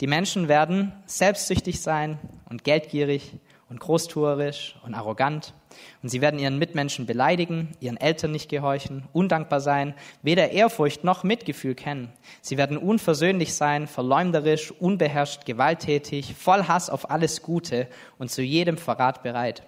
Die 0.00 0.06
Menschen 0.06 0.46
werden 0.46 0.92
selbstsüchtig 1.06 1.80
sein 1.80 2.18
und 2.48 2.62
geldgierig 2.62 3.32
und 3.74 3.80
großtuerisch 3.80 4.76
und 4.84 4.94
arrogant 4.94 5.52
und 6.00 6.08
sie 6.08 6.20
werden 6.20 6.38
ihren 6.38 6.60
Mitmenschen 6.60 7.06
beleidigen, 7.06 7.72
ihren 7.80 7.96
Eltern 7.96 8.30
nicht 8.30 8.48
gehorchen, 8.48 9.02
undankbar 9.12 9.60
sein, 9.60 9.94
weder 10.22 10.52
Ehrfurcht 10.52 11.02
noch 11.02 11.24
Mitgefühl 11.24 11.74
kennen. 11.74 12.12
Sie 12.40 12.56
werden 12.56 12.76
unversöhnlich 12.76 13.54
sein, 13.54 13.88
verleumderisch, 13.88 14.70
unbeherrscht, 14.70 15.44
gewalttätig, 15.44 16.36
voll 16.38 16.68
Hass 16.68 16.88
auf 16.88 17.10
alles 17.10 17.42
Gute 17.42 17.88
und 18.16 18.30
zu 18.30 18.42
jedem 18.42 18.78
Verrat 18.78 19.24
bereit. 19.24 19.64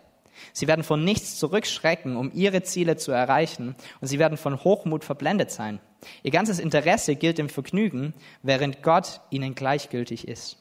Sie 0.53 0.69
werden 0.69 0.85
von 0.85 1.03
nichts 1.03 1.37
zurückschrecken, 1.37 2.17
um 2.17 2.31
ihre 2.33 2.63
Ziele 2.63 2.97
zu 2.97 3.11
erreichen, 3.11 3.75
und 4.01 4.07
sie 4.07 4.21
werden 4.21 4.39
von 4.39 4.63
Hochmut 4.63 5.03
verblendet 5.03 5.51
sein. 5.51 5.81
Ihr 6.23 6.31
ganzes 6.31 6.61
Interesse 6.61 7.17
gilt 7.17 7.39
dem 7.39 7.49
Vergnügen, 7.49 8.15
während 8.45 8.85
Gott 8.85 9.21
ihnen 9.31 9.57
gleichgültig 9.57 10.29
ist. 10.29 10.59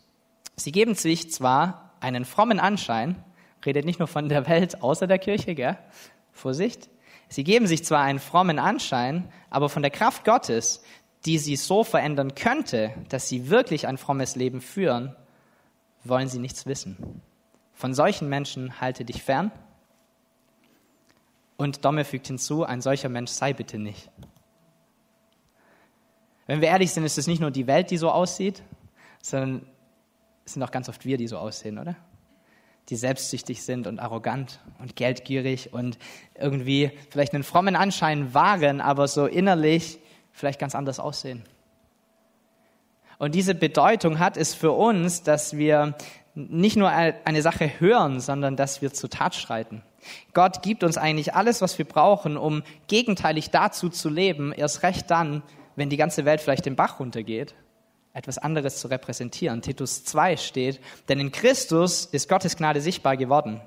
Sie 0.56 0.72
geben 0.72 0.96
sich 0.96 1.32
zwar 1.32 1.92
einen 2.00 2.26
frommen 2.26 2.60
Anschein, 2.60 3.22
redet 3.66 3.86
nicht 3.86 4.00
nur 4.00 4.08
von 4.08 4.30
der 4.30 4.48
Welt 4.48 4.82
außer 4.82 5.08
der 5.08 5.20
Kirche, 5.20 5.56
gell? 5.56 5.78
Vorsicht. 6.32 6.90
Sie 7.28 7.44
geben 7.44 7.68
sich 7.68 7.84
zwar 7.84 8.02
einen 8.02 8.20
frommen 8.20 8.60
Anschein, 8.60 9.30
aber 9.50 9.70
von 9.70 9.82
der 9.82 9.92
Kraft 9.92 10.26
Gottes, 10.26 10.84
die 11.26 11.38
sie 11.38 11.56
so 11.56 11.84
verändern 11.84 12.36
könnte, 12.36 12.94
dass 13.10 13.28
sie 13.28 13.50
wirklich 13.50 13.88
ein 13.88 13.98
frommes 13.98 14.36
Leben 14.36 14.62
führen, 14.62 15.16
wollen 16.04 16.28
sie 16.28 16.40
nichts 16.40 16.66
wissen. 16.66 17.22
Von 17.74 17.94
solchen 17.94 18.30
Menschen 18.30 18.80
halte 18.80 19.06
dich 19.06 19.24
fern. 19.24 19.52
Und 21.58 21.84
Domme 21.84 22.06
fügt 22.06 22.28
hinzu, 22.28 22.64
ein 22.64 22.82
solcher 22.82 23.10
Mensch 23.10 23.32
sei 23.32 23.54
bitte 23.54 23.80
nicht. 23.80 24.10
Wenn 26.48 26.62
wir 26.62 26.68
ehrlich 26.68 26.92
sind, 26.92 27.06
ist 27.06 27.18
es 27.18 27.28
nicht 27.28 27.40
nur 27.40 27.52
die 27.52 27.66
Welt, 27.66 27.90
die 27.90 27.98
so 27.98 28.12
aussieht, 28.12 28.62
sondern 29.22 29.66
es 30.46 30.54
sind 30.54 30.64
auch 30.64 30.72
ganz 30.72 30.90
oft 30.90 31.06
wir, 31.06 31.18
die 31.18 31.28
so 31.28 31.38
aussehen, 31.38 31.80
oder? 31.80 31.96
Die 32.90 32.96
selbstsüchtig 32.96 33.64
sind 33.64 33.88
und 33.88 34.00
arrogant 34.00 34.60
und 34.80 34.96
geldgierig 34.96 35.74
und 35.74 35.98
irgendwie 36.40 36.92
vielleicht 37.10 37.34
einen 37.34 37.44
frommen 37.44 37.76
Anschein 37.76 38.34
wahren, 38.34 38.82
aber 38.82 39.08
so 39.08 39.26
innerlich 39.26 40.00
vielleicht 40.32 40.60
ganz 40.60 40.76
anders 40.76 41.00
aussehen. 41.00 41.44
Und 43.18 43.34
diese 43.34 43.56
Bedeutung 43.56 44.20
hat 44.20 44.38
es 44.38 44.54
für 44.54 44.72
uns, 44.72 45.24
dass 45.24 45.58
wir 45.58 45.96
nicht 46.36 46.76
nur 46.76 46.90
eine 46.90 47.42
Sache 47.42 47.80
hören, 47.80 48.20
sondern 48.20 48.58
dass 48.58 48.82
wir 48.82 48.94
zur 48.94 49.10
Tat 49.10 49.36
schreiten. 49.36 49.82
Gott 50.34 50.62
gibt 50.62 50.84
uns 50.84 50.98
eigentlich 50.98 51.34
alles, 51.34 51.62
was 51.62 51.78
wir 51.78 51.86
brauchen, 51.86 52.38
um 52.38 52.62
gegenteilig 52.88 53.50
dazu 53.52 53.90
zu 53.90 54.10
leben, 54.10 54.52
erst 54.52 54.84
recht 54.84 55.10
dann, 55.10 55.44
wenn 55.78 55.90
die 55.90 55.98
ganze 55.98 56.26
Welt 56.26 56.42
vielleicht 56.42 56.66
den 56.66 56.76
Bach 56.76 57.00
runtergeht 57.00 57.56
etwas 58.16 58.38
anderes 58.38 58.80
zu 58.80 58.88
repräsentieren. 58.88 59.62
Titus 59.62 60.06
2 60.06 60.38
steht, 60.38 60.80
denn 61.10 61.20
in 61.20 61.32
Christus 61.32 62.06
ist 62.06 62.30
Gottes 62.30 62.56
Gnade 62.56 62.80
sichtbar 62.80 63.18
geworden. 63.18 63.62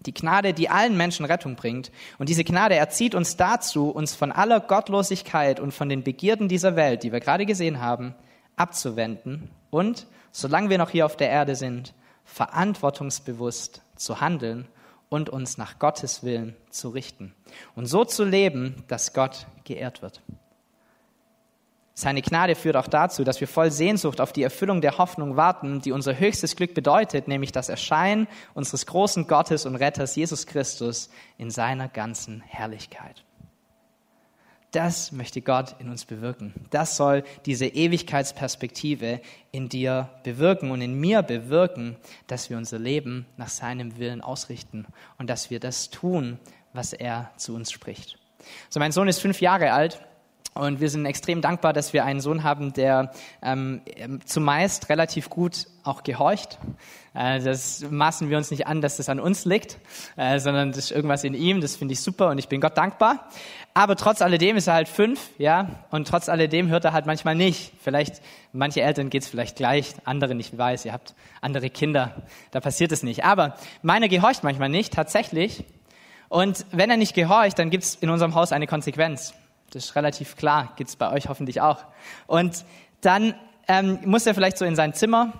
Die 0.00 0.12
Gnade, 0.12 0.52
die 0.52 0.68
allen 0.68 0.96
Menschen 0.96 1.24
Rettung 1.24 1.54
bringt. 1.54 1.92
Und 2.18 2.28
diese 2.28 2.42
Gnade 2.42 2.74
erzieht 2.74 3.14
uns 3.14 3.36
dazu, 3.36 3.90
uns 3.90 4.14
von 4.14 4.32
aller 4.32 4.58
Gottlosigkeit 4.58 5.60
und 5.60 5.72
von 5.72 5.88
den 5.88 6.02
Begierden 6.02 6.48
dieser 6.48 6.74
Welt, 6.74 7.04
die 7.04 7.12
wir 7.12 7.20
gerade 7.20 7.46
gesehen 7.46 7.80
haben, 7.80 8.16
abzuwenden 8.56 9.50
und, 9.70 10.08
solange 10.32 10.68
wir 10.68 10.78
noch 10.78 10.90
hier 10.90 11.06
auf 11.06 11.16
der 11.16 11.30
Erde 11.30 11.54
sind, 11.54 11.94
verantwortungsbewusst 12.24 13.82
zu 13.94 14.20
handeln 14.20 14.66
und 15.08 15.30
uns 15.30 15.58
nach 15.58 15.78
Gottes 15.78 16.24
Willen 16.24 16.56
zu 16.70 16.88
richten. 16.88 17.34
Und 17.76 17.86
so 17.86 18.04
zu 18.04 18.24
leben, 18.24 18.82
dass 18.88 19.12
Gott 19.12 19.46
geehrt 19.62 20.02
wird. 20.02 20.20
Seine 21.94 22.22
Gnade 22.22 22.54
führt 22.54 22.76
auch 22.76 22.86
dazu, 22.86 23.22
dass 23.22 23.40
wir 23.40 23.48
voll 23.48 23.70
Sehnsucht 23.70 24.20
auf 24.20 24.32
die 24.32 24.42
Erfüllung 24.42 24.80
der 24.80 24.96
Hoffnung 24.96 25.36
warten, 25.36 25.82
die 25.82 25.92
unser 25.92 26.18
höchstes 26.18 26.56
Glück 26.56 26.72
bedeutet, 26.72 27.28
nämlich 27.28 27.52
das 27.52 27.68
Erscheinen 27.68 28.28
unseres 28.54 28.86
großen 28.86 29.26
Gottes 29.26 29.66
und 29.66 29.76
Retters 29.76 30.16
Jesus 30.16 30.46
Christus 30.46 31.10
in 31.36 31.50
seiner 31.50 31.88
ganzen 31.88 32.40
Herrlichkeit. 32.46 33.24
Das 34.70 35.12
möchte 35.12 35.42
Gott 35.42 35.76
in 35.80 35.90
uns 35.90 36.06
bewirken. 36.06 36.54
Das 36.70 36.96
soll 36.96 37.24
diese 37.44 37.66
Ewigkeitsperspektive 37.66 39.20
in 39.50 39.68
dir 39.68 40.08
bewirken 40.24 40.70
und 40.70 40.80
in 40.80 40.98
mir 40.98 41.20
bewirken, 41.20 41.96
dass 42.26 42.48
wir 42.48 42.56
unser 42.56 42.78
Leben 42.78 43.26
nach 43.36 43.50
seinem 43.50 43.98
Willen 43.98 44.22
ausrichten 44.22 44.86
und 45.18 45.28
dass 45.28 45.50
wir 45.50 45.60
das 45.60 45.90
tun, 45.90 46.38
was 46.72 46.94
er 46.94 47.32
zu 47.36 47.54
uns 47.54 47.70
spricht. 47.70 48.18
So, 48.70 48.80
mein 48.80 48.92
Sohn 48.92 49.08
ist 49.08 49.20
fünf 49.20 49.42
Jahre 49.42 49.72
alt 49.72 50.00
und 50.54 50.80
wir 50.80 50.90
sind 50.90 51.06
extrem 51.06 51.40
dankbar, 51.40 51.72
dass 51.72 51.92
wir 51.92 52.04
einen 52.04 52.20
Sohn 52.20 52.42
haben, 52.42 52.72
der 52.72 53.12
ähm, 53.42 53.80
zumeist 54.26 54.90
relativ 54.90 55.30
gut 55.30 55.66
auch 55.82 56.02
gehorcht. 56.02 56.58
Äh, 57.14 57.40
das 57.40 57.84
maßen 57.88 58.28
wir 58.28 58.36
uns 58.36 58.50
nicht 58.50 58.66
an, 58.66 58.80
dass 58.80 58.98
das 58.98 59.08
an 59.08 59.18
uns 59.18 59.44
liegt, 59.44 59.78
äh, 60.16 60.38
sondern 60.38 60.70
das 60.70 60.78
ist 60.78 60.90
irgendwas 60.90 61.24
in 61.24 61.34
ihm. 61.34 61.60
Das 61.60 61.76
finde 61.76 61.94
ich 61.94 62.00
super 62.00 62.28
und 62.28 62.38
ich 62.38 62.48
bin 62.48 62.60
Gott 62.60 62.76
dankbar. 62.76 63.28
Aber 63.74 63.96
trotz 63.96 64.20
alledem 64.20 64.56
ist 64.58 64.66
er 64.66 64.74
halt 64.74 64.88
fünf, 64.88 65.30
ja, 65.38 65.70
und 65.90 66.06
trotz 66.06 66.28
alledem 66.28 66.68
hört 66.68 66.84
er 66.84 66.92
halt 66.92 67.06
manchmal 67.06 67.34
nicht. 67.34 67.72
Vielleicht, 67.82 68.20
manche 68.52 68.82
Eltern 68.82 69.08
geht's 69.08 69.28
vielleicht 69.28 69.56
gleich, 69.56 69.94
andere 70.04 70.34
nicht, 70.34 70.56
weiß, 70.56 70.84
ihr 70.84 70.92
habt 70.92 71.14
andere 71.40 71.70
Kinder, 71.70 72.14
da 72.50 72.60
passiert 72.60 72.92
es 72.92 73.02
nicht. 73.02 73.24
Aber 73.24 73.56
meiner 73.80 74.08
gehorcht 74.08 74.44
manchmal 74.44 74.68
nicht, 74.68 74.92
tatsächlich. 74.92 75.64
Und 76.28 76.66
wenn 76.70 76.90
er 76.90 76.98
nicht 76.98 77.14
gehorcht, 77.14 77.58
dann 77.58 77.70
gibt's 77.70 77.94
in 77.94 78.10
unserem 78.10 78.34
Haus 78.34 78.52
eine 78.52 78.66
Konsequenz. 78.66 79.32
Das 79.74 79.86
ist 79.86 79.96
relativ 79.96 80.36
klar, 80.36 80.72
gibt 80.76 80.90
es 80.90 80.96
bei 80.96 81.10
euch 81.12 81.28
hoffentlich 81.28 81.60
auch. 81.60 81.84
Und 82.26 82.64
dann 83.00 83.34
ähm, 83.68 83.98
muss 84.04 84.26
er 84.26 84.34
vielleicht 84.34 84.58
so 84.58 84.64
in 84.64 84.76
sein 84.76 84.92
Zimmer 84.94 85.32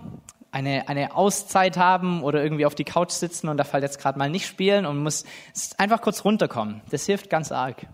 eine, 0.51 0.88
eine 0.88 1.14
Auszeit 1.14 1.77
haben 1.77 2.23
oder 2.23 2.42
irgendwie 2.42 2.66
auf 2.66 2.75
die 2.75 2.85
Couch 2.85 3.11
sitzen 3.11 3.49
und 3.49 3.57
da 3.57 3.64
fällt 3.64 3.83
jetzt 3.83 3.99
gerade 3.99 4.18
mal 4.18 4.31
nicht 4.31 4.47
spielen 4.47 4.87
und 4.87 4.99
muss 4.99 5.25
einfach 5.79 6.01
kurz 6.01 6.25
runterkommen. 6.25 6.83
Das 6.90 7.07
hilft 7.07 7.31
ganz 7.31 7.53
arg. 7.53 7.87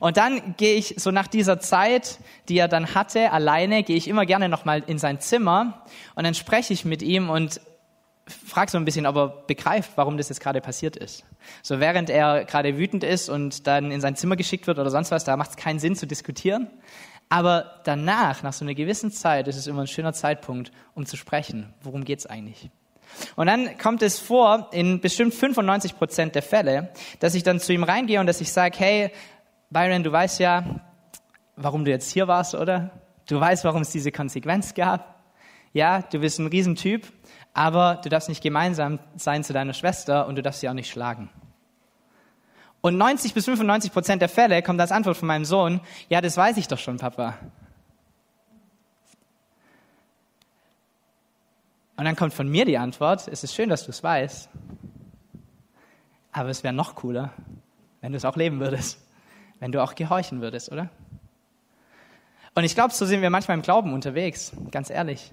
Und 0.00 0.16
dann 0.16 0.54
gehe 0.56 0.74
ich 0.74 0.94
so 0.98 1.10
nach 1.10 1.26
dieser 1.26 1.60
Zeit, 1.60 2.18
die 2.48 2.58
er 2.58 2.68
dann 2.68 2.94
hatte, 2.94 3.32
alleine, 3.32 3.82
gehe 3.82 3.96
ich 3.96 4.08
immer 4.08 4.24
gerne 4.24 4.48
nochmal 4.48 4.82
in 4.86 4.98
sein 4.98 5.20
Zimmer 5.20 5.82
und 6.14 6.24
dann 6.24 6.34
spreche 6.34 6.72
ich 6.72 6.84
mit 6.84 7.02
ihm 7.02 7.28
und 7.28 7.60
frage 8.26 8.70
so 8.70 8.78
ein 8.78 8.84
bisschen, 8.84 9.06
ob 9.06 9.16
er 9.16 9.28
begreift, 9.46 9.92
warum 9.96 10.16
das 10.16 10.28
jetzt 10.28 10.40
gerade 10.40 10.60
passiert 10.60 10.96
ist. 10.96 11.24
So 11.62 11.78
während 11.80 12.10
er 12.10 12.44
gerade 12.44 12.76
wütend 12.76 13.04
ist 13.04 13.28
und 13.28 13.66
dann 13.66 13.90
in 13.90 14.00
sein 14.00 14.16
Zimmer 14.16 14.36
geschickt 14.36 14.66
wird 14.66 14.78
oder 14.78 14.90
sonst 14.90 15.10
was, 15.10 15.24
da 15.24 15.36
macht 15.36 15.50
es 15.50 15.56
keinen 15.56 15.78
Sinn 15.78 15.94
zu 15.94 16.06
diskutieren. 16.06 16.68
Aber 17.28 17.80
danach, 17.84 18.42
nach 18.42 18.52
so 18.52 18.64
einer 18.64 18.74
gewissen 18.74 19.10
Zeit, 19.10 19.48
ist 19.48 19.56
es 19.56 19.66
immer 19.66 19.82
ein 19.82 19.86
schöner 19.86 20.12
Zeitpunkt, 20.12 20.70
um 20.94 21.06
zu 21.06 21.16
sprechen. 21.16 21.72
Worum 21.82 22.04
geht 22.04 22.20
es 22.20 22.26
eigentlich? 22.26 22.70
Und 23.36 23.46
dann 23.46 23.78
kommt 23.78 24.02
es 24.02 24.18
vor, 24.18 24.68
in 24.72 25.00
bestimmt 25.00 25.34
95 25.34 25.96
Prozent 25.96 26.34
der 26.34 26.42
Fälle, 26.42 26.90
dass 27.20 27.34
ich 27.34 27.42
dann 27.42 27.60
zu 27.60 27.72
ihm 27.72 27.84
reingehe 27.84 28.20
und 28.20 28.26
dass 28.26 28.40
ich 28.40 28.52
sage, 28.52 28.76
hey, 28.78 29.10
Byron, 29.70 30.02
du 30.02 30.12
weißt 30.12 30.40
ja, 30.40 30.80
warum 31.56 31.84
du 31.84 31.90
jetzt 31.90 32.10
hier 32.10 32.28
warst, 32.28 32.54
oder? 32.54 32.90
Du 33.28 33.40
weißt, 33.40 33.64
warum 33.64 33.82
es 33.82 33.90
diese 33.90 34.12
Konsequenz 34.12 34.74
gab. 34.74 35.16
Ja, 35.72 36.02
du 36.02 36.20
bist 36.20 36.38
ein 36.38 36.46
Riesentyp, 36.46 37.06
aber 37.56 37.98
du 38.04 38.10
darfst 38.10 38.28
nicht 38.28 38.42
gemeinsam 38.42 38.98
sein 39.16 39.42
zu 39.42 39.54
deiner 39.54 39.72
Schwester 39.72 40.26
und 40.26 40.36
du 40.36 40.42
darfst 40.42 40.60
sie 40.60 40.68
auch 40.68 40.74
nicht 40.74 40.90
schlagen. 40.90 41.30
Und 42.82 42.98
90 42.98 43.32
bis 43.32 43.46
95 43.46 43.94
Prozent 43.94 44.20
der 44.20 44.28
Fälle 44.28 44.62
kommt 44.62 44.78
als 44.78 44.92
Antwort 44.92 45.16
von 45.16 45.26
meinem 45.26 45.46
Sohn, 45.46 45.80
ja, 46.10 46.20
das 46.20 46.36
weiß 46.36 46.58
ich 46.58 46.68
doch 46.68 46.78
schon, 46.78 46.98
Papa. 46.98 47.38
Und 51.96 52.04
dann 52.04 52.14
kommt 52.14 52.34
von 52.34 52.46
mir 52.46 52.66
die 52.66 52.76
Antwort, 52.76 53.26
es 53.26 53.42
ist 53.42 53.54
schön, 53.54 53.70
dass 53.70 53.84
du 53.84 53.90
es 53.90 54.02
weißt, 54.04 54.50
aber 56.32 56.50
es 56.50 56.62
wäre 56.62 56.74
noch 56.74 56.94
cooler, 56.94 57.32
wenn 58.02 58.12
du 58.12 58.18
es 58.18 58.26
auch 58.26 58.36
leben 58.36 58.60
würdest, 58.60 59.00
wenn 59.60 59.72
du 59.72 59.82
auch 59.82 59.94
gehorchen 59.94 60.42
würdest, 60.42 60.70
oder? 60.70 60.90
Und 62.54 62.64
ich 62.64 62.74
glaube, 62.74 62.92
so 62.92 63.06
sind 63.06 63.22
wir 63.22 63.30
manchmal 63.30 63.56
im 63.56 63.62
Glauben 63.62 63.94
unterwegs, 63.94 64.52
ganz 64.70 64.90
ehrlich. 64.90 65.32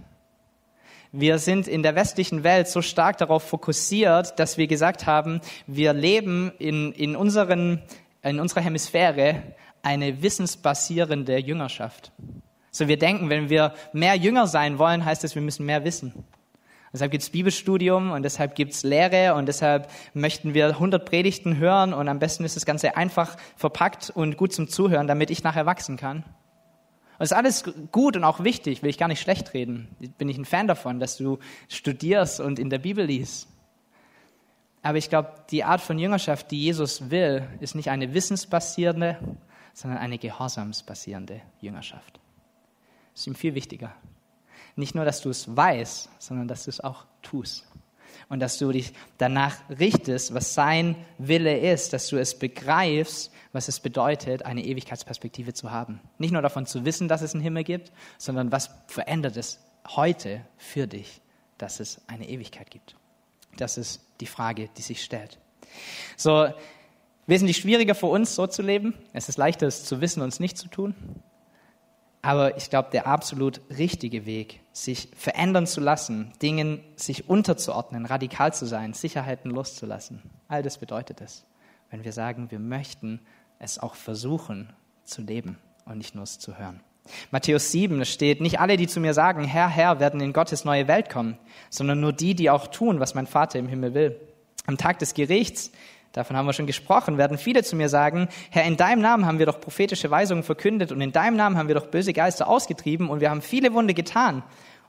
Wir 1.16 1.38
sind 1.38 1.68
in 1.68 1.84
der 1.84 1.94
westlichen 1.94 2.44
Welt 2.44 2.68
so 2.68 2.82
stark 2.82 3.20
darauf 3.20 3.44
fokussiert, 3.44 4.40
dass 4.40 4.58
wir 4.58 4.66
gesagt 4.66 5.06
haben, 5.06 5.42
wir 5.68 5.94
leben 5.94 6.52
in, 6.58 6.92
in, 6.92 7.16
unseren, 7.16 7.84
in 8.24 8.40
unserer 8.40 8.62
Hemisphäre 8.62 9.44
eine 9.84 10.24
wissensbasierende 10.24 11.38
Jüngerschaft. 11.38 12.12
So 12.72 12.88
wir 12.88 12.98
denken, 12.98 13.30
wenn 13.30 13.52
wir 13.52 13.76
mehr 13.94 14.16
Jünger 14.16 14.48
sein 14.48 14.80
wollen, 14.80 15.06
heißt 15.06 15.24
das, 15.24 15.36
wir 15.36 15.44
müssen 15.44 15.68
mehr 15.68 15.84
wissen. 15.84 16.26
Deshalb 16.92 17.12
gibt 17.12 17.22
es 17.22 17.30
Bibelstudium 17.30 18.10
und 18.10 18.24
deshalb 18.24 18.56
gibt 18.56 18.74
es 18.74 18.82
Lehre 18.82 19.36
und 19.36 19.46
deshalb 19.46 19.92
möchten 20.16 20.56
wir 20.56 20.70
100 20.70 21.06
Predigten 21.06 21.58
hören 21.58 21.94
und 21.94 22.08
am 22.08 22.18
besten 22.18 22.44
ist 22.44 22.56
das 22.56 22.66
Ganze 22.66 22.98
einfach 22.98 23.38
verpackt 23.56 24.10
und 24.10 24.36
gut 24.36 24.52
zum 24.52 24.68
Zuhören, 24.68 25.06
damit 25.06 25.30
ich 25.30 25.44
nachher 25.44 25.68
wachsen 25.68 25.96
kann. 25.96 26.24
Das 27.20 27.32
ist 27.32 27.38
alles 27.38 27.64
gut 27.92 28.16
und 28.16 28.24
auch 28.24 28.44
wichtig, 28.44 28.82
will 28.82 28.90
ich 28.90 28.98
gar 28.98 29.08
nicht 29.08 29.22
schlecht 29.22 29.54
reden. 29.54 29.88
Bin 30.18 30.30
ich 30.30 30.38
ein 30.38 30.46
Fan 30.46 30.68
davon, 30.68 31.00
dass 31.00 31.18
du 31.18 31.40
studierst 31.70 32.40
und 32.40 32.60
in 32.60 32.70
der 32.70 32.80
Bibel 32.80 33.06
liest. 33.06 33.48
Aber 34.82 34.98
ich 34.98 35.10
glaube, 35.10 35.34
die 35.50 35.64
Art 35.64 35.82
von 35.82 35.98
Jüngerschaft, 35.98 36.52
die 36.52 36.62
Jesus 36.62 37.10
will, 37.10 37.48
ist 37.60 37.76
nicht 37.76 37.90
eine 37.90 38.14
wissensbasierende, 38.14 39.18
sondern 39.74 40.00
eine 40.00 40.18
gehorsamsbasierende 40.18 41.42
Jüngerschaft. 41.62 42.20
Das 43.14 43.22
ist 43.22 43.28
ihm 43.28 43.36
viel 43.36 43.56
wichtiger. 43.56 43.94
Nicht 44.76 44.96
nur, 44.96 45.06
dass 45.06 45.22
du 45.22 45.30
es 45.30 45.56
weißt, 45.56 46.10
sondern 46.20 46.48
dass 46.48 46.66
du 46.66 46.70
es 46.72 46.82
auch 46.82 47.06
tust 47.22 47.68
und 48.30 48.40
dass 48.40 48.58
du 48.58 48.72
dich 48.72 48.94
danach 49.18 49.58
richtest, 49.70 50.34
was 50.34 50.54
sein 50.54 50.96
Wille 51.18 51.58
ist, 51.58 51.94
dass 51.94 52.08
du 52.08 52.18
es 52.18 52.38
begreifst, 52.38 53.32
was 53.52 53.68
es 53.68 53.80
bedeutet, 53.80 54.44
eine 54.46 54.64
Ewigkeitsperspektive 54.64 55.54
zu 55.54 55.72
haben. 55.72 56.00
Nicht 56.18 56.32
nur 56.32 56.42
davon 56.42 56.66
zu 56.66 56.86
wissen, 56.86 57.08
dass 57.08 57.22
es 57.22 57.34
einen 57.34 57.44
Himmel 57.44 57.64
gibt, 57.64 57.92
sondern 58.18 58.52
was 58.52 58.70
verändert 58.88 59.38
es 59.38 59.60
heute 59.88 60.42
für 60.58 60.88
dich, 60.88 61.22
dass 61.58 61.80
es 61.80 62.02
eine 62.08 62.28
Ewigkeit 62.28 62.72
gibt. 62.72 62.96
Das 63.58 63.78
ist 63.78 64.02
die 64.20 64.26
Frage, 64.26 64.70
die 64.78 64.82
sich 64.82 65.04
stellt. 65.04 65.40
So, 66.18 66.48
wesentlich 67.28 67.58
schwieriger 67.58 67.96
für 67.96 68.08
uns, 68.08 68.36
so 68.36 68.48
zu 68.48 68.62
leben. 68.62 68.94
Es 69.14 69.30
ist 69.30 69.38
leichter, 69.38 69.68
es 69.68 69.86
zu 69.86 70.02
wissen 70.02 70.22
und 70.22 70.30
es 70.30 70.40
nicht 70.40 70.58
zu 70.58 70.68
tun. 70.68 70.96
Aber 72.26 72.56
ich 72.56 72.70
glaube, 72.70 72.90
der 72.92 73.06
absolut 73.06 73.60
richtige 73.78 74.26
Weg, 74.26 74.62
sich 74.72 75.10
verändern 75.16 75.68
zu 75.68 75.82
lassen, 75.82 76.32
Dingen 76.42 76.82
sich 76.96 77.30
unterzuordnen, 77.30 78.06
radikal 78.06 78.54
zu 78.54 78.66
sein, 78.66 78.94
Sicherheiten 78.94 79.52
loszulassen, 79.52 80.22
all 80.48 80.64
das 80.64 80.78
bedeutet 80.78 81.20
es, 81.20 81.44
wenn 81.92 82.06
wir 82.06 82.14
sagen, 82.14 82.50
wir 82.50 82.60
möchten 82.60 83.20
es 83.60 83.78
auch 83.78 83.96
versuchen 83.96 84.72
zu 85.04 85.22
leben 85.22 85.58
und 85.86 85.98
nicht 85.98 86.16
nur 86.16 86.24
es 86.24 86.40
zu 86.40 86.58
hören. 86.58 86.80
Matthäus 87.32 87.74
7 87.74 88.06
steht, 88.06 88.40
nicht 88.40 88.62
alle, 88.62 88.78
die 88.78 88.88
zu 88.88 89.02
mir 89.02 89.14
sagen, 89.14 89.44
Herr, 89.44 89.68
Herr, 89.68 90.00
werden 90.00 90.22
in 90.22 90.32
Gottes 90.32 90.64
neue 90.64 90.88
Welt 90.88 91.10
kommen, 91.10 91.38
sondern 91.70 92.00
nur 92.00 92.14
die, 92.14 92.36
die 92.36 92.50
auch 92.50 92.68
tun, 92.68 93.02
was 93.02 93.16
mein 93.16 93.28
Vater 93.28 93.60
im 93.60 93.68
Himmel 93.68 93.94
will. 93.94 94.20
Am 94.66 94.78
Tag 94.78 95.00
des 95.00 95.14
Gerichts 95.14 95.72
Davon 96.14 96.38
haben 96.38 96.46
wir 96.46 96.54
schon 96.54 96.68
gesprochen, 96.68 97.18
werden 97.18 97.40
viele 97.40 97.64
zu 97.64 97.76
mir 97.76 97.90
sagen, 97.90 98.30
Herr, 98.52 98.66
in 98.66 98.78
deinem 98.78 99.02
Namen 99.02 99.26
haben 99.26 99.40
wir 99.40 99.48
doch 99.48 99.60
prophetische 99.60 100.12
Weisungen 100.12 100.44
verkündet 100.44 100.92
und 100.92 101.02
in 101.02 101.12
deinem 101.12 101.36
Namen 101.36 101.58
haben 101.58 101.68
wir 101.68 101.76
doch 101.76 101.88
böse 101.88 102.14
Geister 102.14 102.48
ausgetrieben 102.48 103.10
und 103.10 103.20
wir 103.20 103.32
haben 103.32 103.42
viele 103.42 103.74
Wunde 103.74 103.96
getan. 103.96 104.44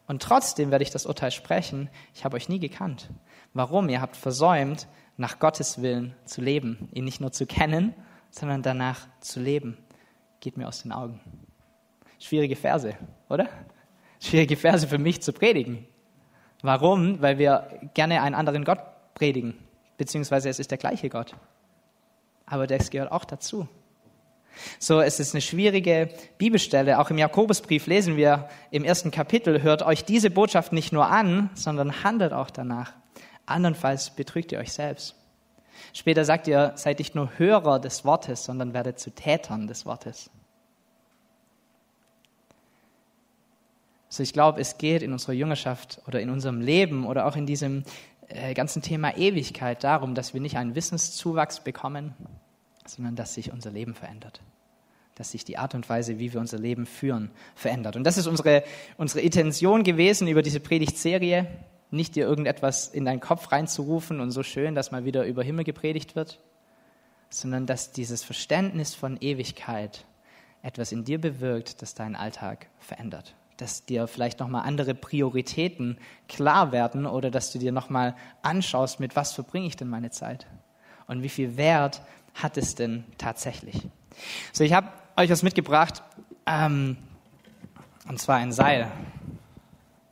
Und 0.06 0.22
trotzdem 0.22 0.70
werde 0.70 0.82
ich 0.82 0.90
das 0.90 1.06
Urteil 1.06 1.30
sprechen, 1.30 1.88
ich 2.12 2.26
habe 2.26 2.36
euch 2.36 2.50
nie 2.50 2.58
gekannt. 2.58 3.08
Warum? 3.54 3.88
Ihr 3.88 4.02
habt 4.02 4.16
versäumt, 4.16 4.86
nach 5.16 5.38
Gottes 5.38 5.80
Willen 5.80 6.14
zu 6.26 6.42
leben, 6.42 6.90
ihn 6.92 7.04
nicht 7.04 7.22
nur 7.22 7.32
zu 7.32 7.46
kennen, 7.46 7.94
sondern 8.30 8.60
danach 8.60 9.06
zu 9.20 9.40
leben. 9.40 9.78
Geht 10.40 10.58
mir 10.58 10.68
aus 10.68 10.82
den 10.82 10.92
Augen. 10.92 11.20
Schwierige 12.18 12.56
Verse, 12.56 12.94
oder? 13.30 13.48
Schwierige 14.20 14.56
Verse 14.56 14.86
für 14.86 14.98
mich 14.98 15.22
zu 15.22 15.32
predigen. 15.32 15.86
Warum? 16.60 17.22
Weil 17.22 17.38
wir 17.38 17.80
gerne 17.94 18.20
einen 18.20 18.34
anderen 18.34 18.64
Gott 18.64 18.80
predigen 19.14 19.63
beziehungsweise 19.96 20.48
es 20.48 20.58
ist 20.58 20.70
der 20.70 20.78
gleiche 20.78 21.08
Gott. 21.08 21.34
Aber 22.46 22.66
das 22.66 22.90
gehört 22.90 23.12
auch 23.12 23.24
dazu. 23.24 23.68
So, 24.78 25.00
es 25.00 25.18
ist 25.18 25.34
eine 25.34 25.40
schwierige 25.40 26.10
Bibelstelle. 26.38 26.98
Auch 27.00 27.10
im 27.10 27.18
Jakobusbrief 27.18 27.86
lesen 27.86 28.16
wir 28.16 28.48
im 28.70 28.84
ersten 28.84 29.10
Kapitel, 29.10 29.62
hört 29.62 29.82
euch 29.82 30.04
diese 30.04 30.30
Botschaft 30.30 30.72
nicht 30.72 30.92
nur 30.92 31.08
an, 31.08 31.50
sondern 31.54 32.04
handelt 32.04 32.32
auch 32.32 32.50
danach. 32.50 32.92
Andernfalls 33.46 34.10
betrügt 34.10 34.52
ihr 34.52 34.58
euch 34.58 34.72
selbst. 34.72 35.16
Später 35.92 36.24
sagt 36.24 36.46
ihr, 36.48 36.72
seid 36.76 36.98
nicht 36.98 37.14
nur 37.14 37.30
Hörer 37.36 37.78
des 37.80 38.04
Wortes, 38.04 38.44
sondern 38.44 38.74
werdet 38.74 38.98
zu 38.98 39.10
Tätern 39.10 39.66
des 39.66 39.86
Wortes. 39.86 40.30
So, 44.08 44.22
ich 44.22 44.32
glaube, 44.32 44.60
es 44.60 44.78
geht 44.78 45.02
in 45.02 45.12
unserer 45.12 45.32
Jüngerschaft 45.32 46.00
oder 46.06 46.20
in 46.20 46.30
unserem 46.30 46.60
Leben 46.60 47.04
oder 47.04 47.26
auch 47.26 47.34
in 47.34 47.46
diesem 47.46 47.82
äh, 48.28 48.54
ganzen 48.54 48.82
Thema 48.82 49.16
Ewigkeit 49.16 49.84
darum, 49.84 50.14
dass 50.14 50.34
wir 50.34 50.40
nicht 50.40 50.56
einen 50.56 50.74
Wissenszuwachs 50.74 51.60
bekommen, 51.60 52.14
sondern 52.86 53.16
dass 53.16 53.34
sich 53.34 53.52
unser 53.52 53.70
Leben 53.70 53.94
verändert. 53.94 54.40
Dass 55.14 55.30
sich 55.30 55.44
die 55.44 55.58
Art 55.58 55.74
und 55.74 55.88
Weise, 55.88 56.18
wie 56.18 56.32
wir 56.32 56.40
unser 56.40 56.58
Leben 56.58 56.86
führen, 56.86 57.30
verändert. 57.54 57.96
Und 57.96 58.04
das 58.04 58.16
ist 58.18 58.26
unsere, 58.26 58.64
unsere 58.96 59.20
Intention 59.20 59.84
gewesen 59.84 60.28
über 60.28 60.42
diese 60.42 60.60
Predigtserie. 60.60 61.46
Nicht 61.90 62.16
dir 62.16 62.26
irgendetwas 62.26 62.88
in 62.88 63.04
deinen 63.04 63.20
Kopf 63.20 63.52
reinzurufen 63.52 64.20
und 64.20 64.30
so 64.32 64.42
schön, 64.42 64.74
dass 64.74 64.90
mal 64.90 65.04
wieder 65.04 65.24
über 65.24 65.42
Himmel 65.42 65.64
gepredigt 65.64 66.16
wird, 66.16 66.40
sondern 67.30 67.66
dass 67.66 67.92
dieses 67.92 68.24
Verständnis 68.24 68.94
von 68.94 69.16
Ewigkeit 69.20 70.04
etwas 70.62 70.92
in 70.92 71.04
dir 71.04 71.20
bewirkt, 71.20 71.82
das 71.82 71.94
deinen 71.94 72.16
Alltag 72.16 72.66
verändert 72.78 73.36
dass 73.56 73.84
dir 73.84 74.06
vielleicht 74.06 74.40
nochmal 74.40 74.66
andere 74.66 74.94
Prioritäten 74.94 75.98
klar 76.28 76.72
werden 76.72 77.06
oder 77.06 77.30
dass 77.30 77.52
du 77.52 77.58
dir 77.58 77.72
nochmal 77.72 78.14
anschaust, 78.42 79.00
mit 79.00 79.16
was 79.16 79.32
verbringe 79.32 79.66
ich 79.66 79.76
denn 79.76 79.88
meine 79.88 80.10
Zeit 80.10 80.46
und 81.06 81.22
wie 81.22 81.28
viel 81.28 81.56
Wert 81.56 82.02
hat 82.34 82.56
es 82.56 82.74
denn 82.74 83.04
tatsächlich. 83.18 83.88
So, 84.52 84.64
ich 84.64 84.72
habe 84.72 84.88
euch 85.16 85.30
was 85.30 85.42
mitgebracht, 85.42 86.02
ähm, 86.46 86.96
und 88.08 88.20
zwar 88.20 88.36
ein 88.36 88.52
Seil. 88.52 88.90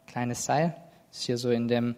Kleines 0.06 0.44
Seil, 0.44 0.76
ist 1.10 1.22
hier 1.22 1.38
so 1.38 1.50
in 1.50 1.68
dem 1.68 1.96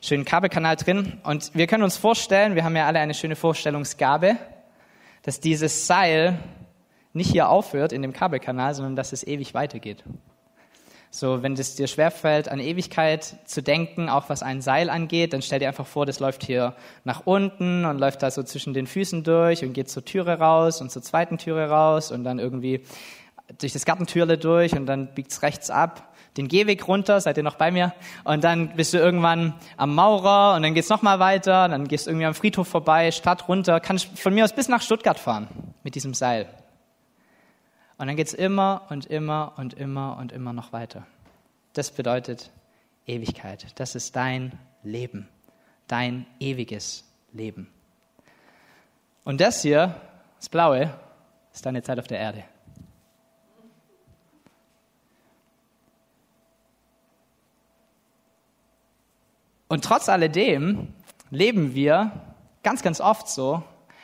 schönen 0.00 0.24
Kabelkanal 0.24 0.76
drin. 0.76 1.20
Und 1.24 1.54
wir 1.54 1.66
können 1.66 1.82
uns 1.82 1.96
vorstellen, 1.96 2.54
wir 2.54 2.64
haben 2.64 2.76
ja 2.76 2.86
alle 2.86 2.98
eine 2.98 3.14
schöne 3.14 3.36
Vorstellungsgabe, 3.36 4.36
dass 5.22 5.40
dieses 5.40 5.86
Seil 5.86 6.38
nicht 7.12 7.30
hier 7.30 7.48
aufhört 7.48 7.92
in 7.92 8.02
dem 8.02 8.12
Kabelkanal, 8.12 8.74
sondern 8.74 8.96
dass 8.96 9.12
es 9.12 9.26
ewig 9.26 9.54
weitergeht. 9.54 10.04
So, 11.10 11.42
wenn 11.42 11.54
es 11.54 11.74
dir 11.74 11.86
schwerfällt, 11.86 12.48
an 12.50 12.60
Ewigkeit 12.60 13.36
zu 13.46 13.62
denken, 13.62 14.10
auch 14.10 14.28
was 14.28 14.42
ein 14.42 14.60
Seil 14.60 14.90
angeht, 14.90 15.32
dann 15.32 15.40
stell 15.40 15.58
dir 15.58 15.68
einfach 15.68 15.86
vor, 15.86 16.04
das 16.04 16.20
läuft 16.20 16.44
hier 16.44 16.74
nach 17.04 17.22
unten 17.24 17.86
und 17.86 17.98
läuft 17.98 18.22
da 18.22 18.30
so 18.30 18.42
zwischen 18.42 18.74
den 18.74 18.86
Füßen 18.86 19.24
durch 19.24 19.64
und 19.64 19.72
geht 19.72 19.88
zur 19.88 20.04
Türe 20.04 20.38
raus 20.38 20.82
und 20.82 20.90
zur 20.90 21.02
zweiten 21.02 21.38
Türe 21.38 21.70
raus 21.70 22.12
und 22.12 22.24
dann 22.24 22.38
irgendwie 22.38 22.82
durch 23.58 23.72
das 23.72 23.86
Gartentürle 23.86 24.36
durch 24.36 24.76
und 24.76 24.84
dann 24.84 25.14
biegt's 25.14 25.42
rechts 25.42 25.70
ab, 25.70 26.14
den 26.36 26.48
Gehweg 26.48 26.86
runter, 26.86 27.20
seid 27.20 27.38
ihr 27.38 27.42
noch 27.42 27.56
bei 27.56 27.70
mir? 27.70 27.94
Und 28.24 28.44
dann 28.44 28.76
bist 28.76 28.92
du 28.92 28.98
irgendwann 28.98 29.54
am 29.78 29.94
Maurer 29.94 30.54
und 30.54 30.62
dann 30.62 30.74
geht's 30.74 30.90
noch 30.90 31.00
mal 31.00 31.18
weiter, 31.18 31.68
dann 31.68 31.88
gehst 31.88 32.06
du 32.06 32.10
irgendwie 32.10 32.26
am 32.26 32.34
Friedhof 32.34 32.68
vorbei, 32.68 33.10
Stadt 33.10 33.48
runter, 33.48 33.80
kannst 33.80 34.18
von 34.18 34.34
mir 34.34 34.44
aus 34.44 34.52
bis 34.52 34.68
nach 34.68 34.82
Stuttgart 34.82 35.18
fahren 35.18 35.48
mit 35.82 35.94
diesem 35.94 36.12
Seil. 36.12 36.46
Und 37.98 38.06
dann 38.06 38.16
geht's 38.16 38.32
immer 38.32 38.86
und 38.90 39.06
immer 39.06 39.54
und 39.56 39.74
immer 39.74 40.16
und 40.18 40.30
immer 40.30 40.52
noch 40.52 40.72
weiter. 40.72 41.04
Das 41.72 41.90
bedeutet 41.90 42.50
Ewigkeit. 43.06 43.66
Das 43.80 43.96
ist 43.96 44.14
dein 44.14 44.56
Leben, 44.84 45.28
dein 45.88 46.24
ewiges 46.38 47.04
Leben. 47.32 47.68
Und 49.24 49.40
das 49.40 49.62
hier, 49.62 50.00
das 50.38 50.48
Blaue, 50.48 50.94
ist 51.52 51.66
deine 51.66 51.82
Zeit 51.82 51.98
auf 51.98 52.06
der 52.06 52.20
Erde. 52.20 52.44
Und 59.66 59.84
trotz 59.84 60.08
alledem 60.08 60.94
leben 61.30 61.74
wir 61.74 62.12
ganz, 62.62 62.82
ganz 62.82 63.00
oft 63.00 63.28
so, 63.28 63.62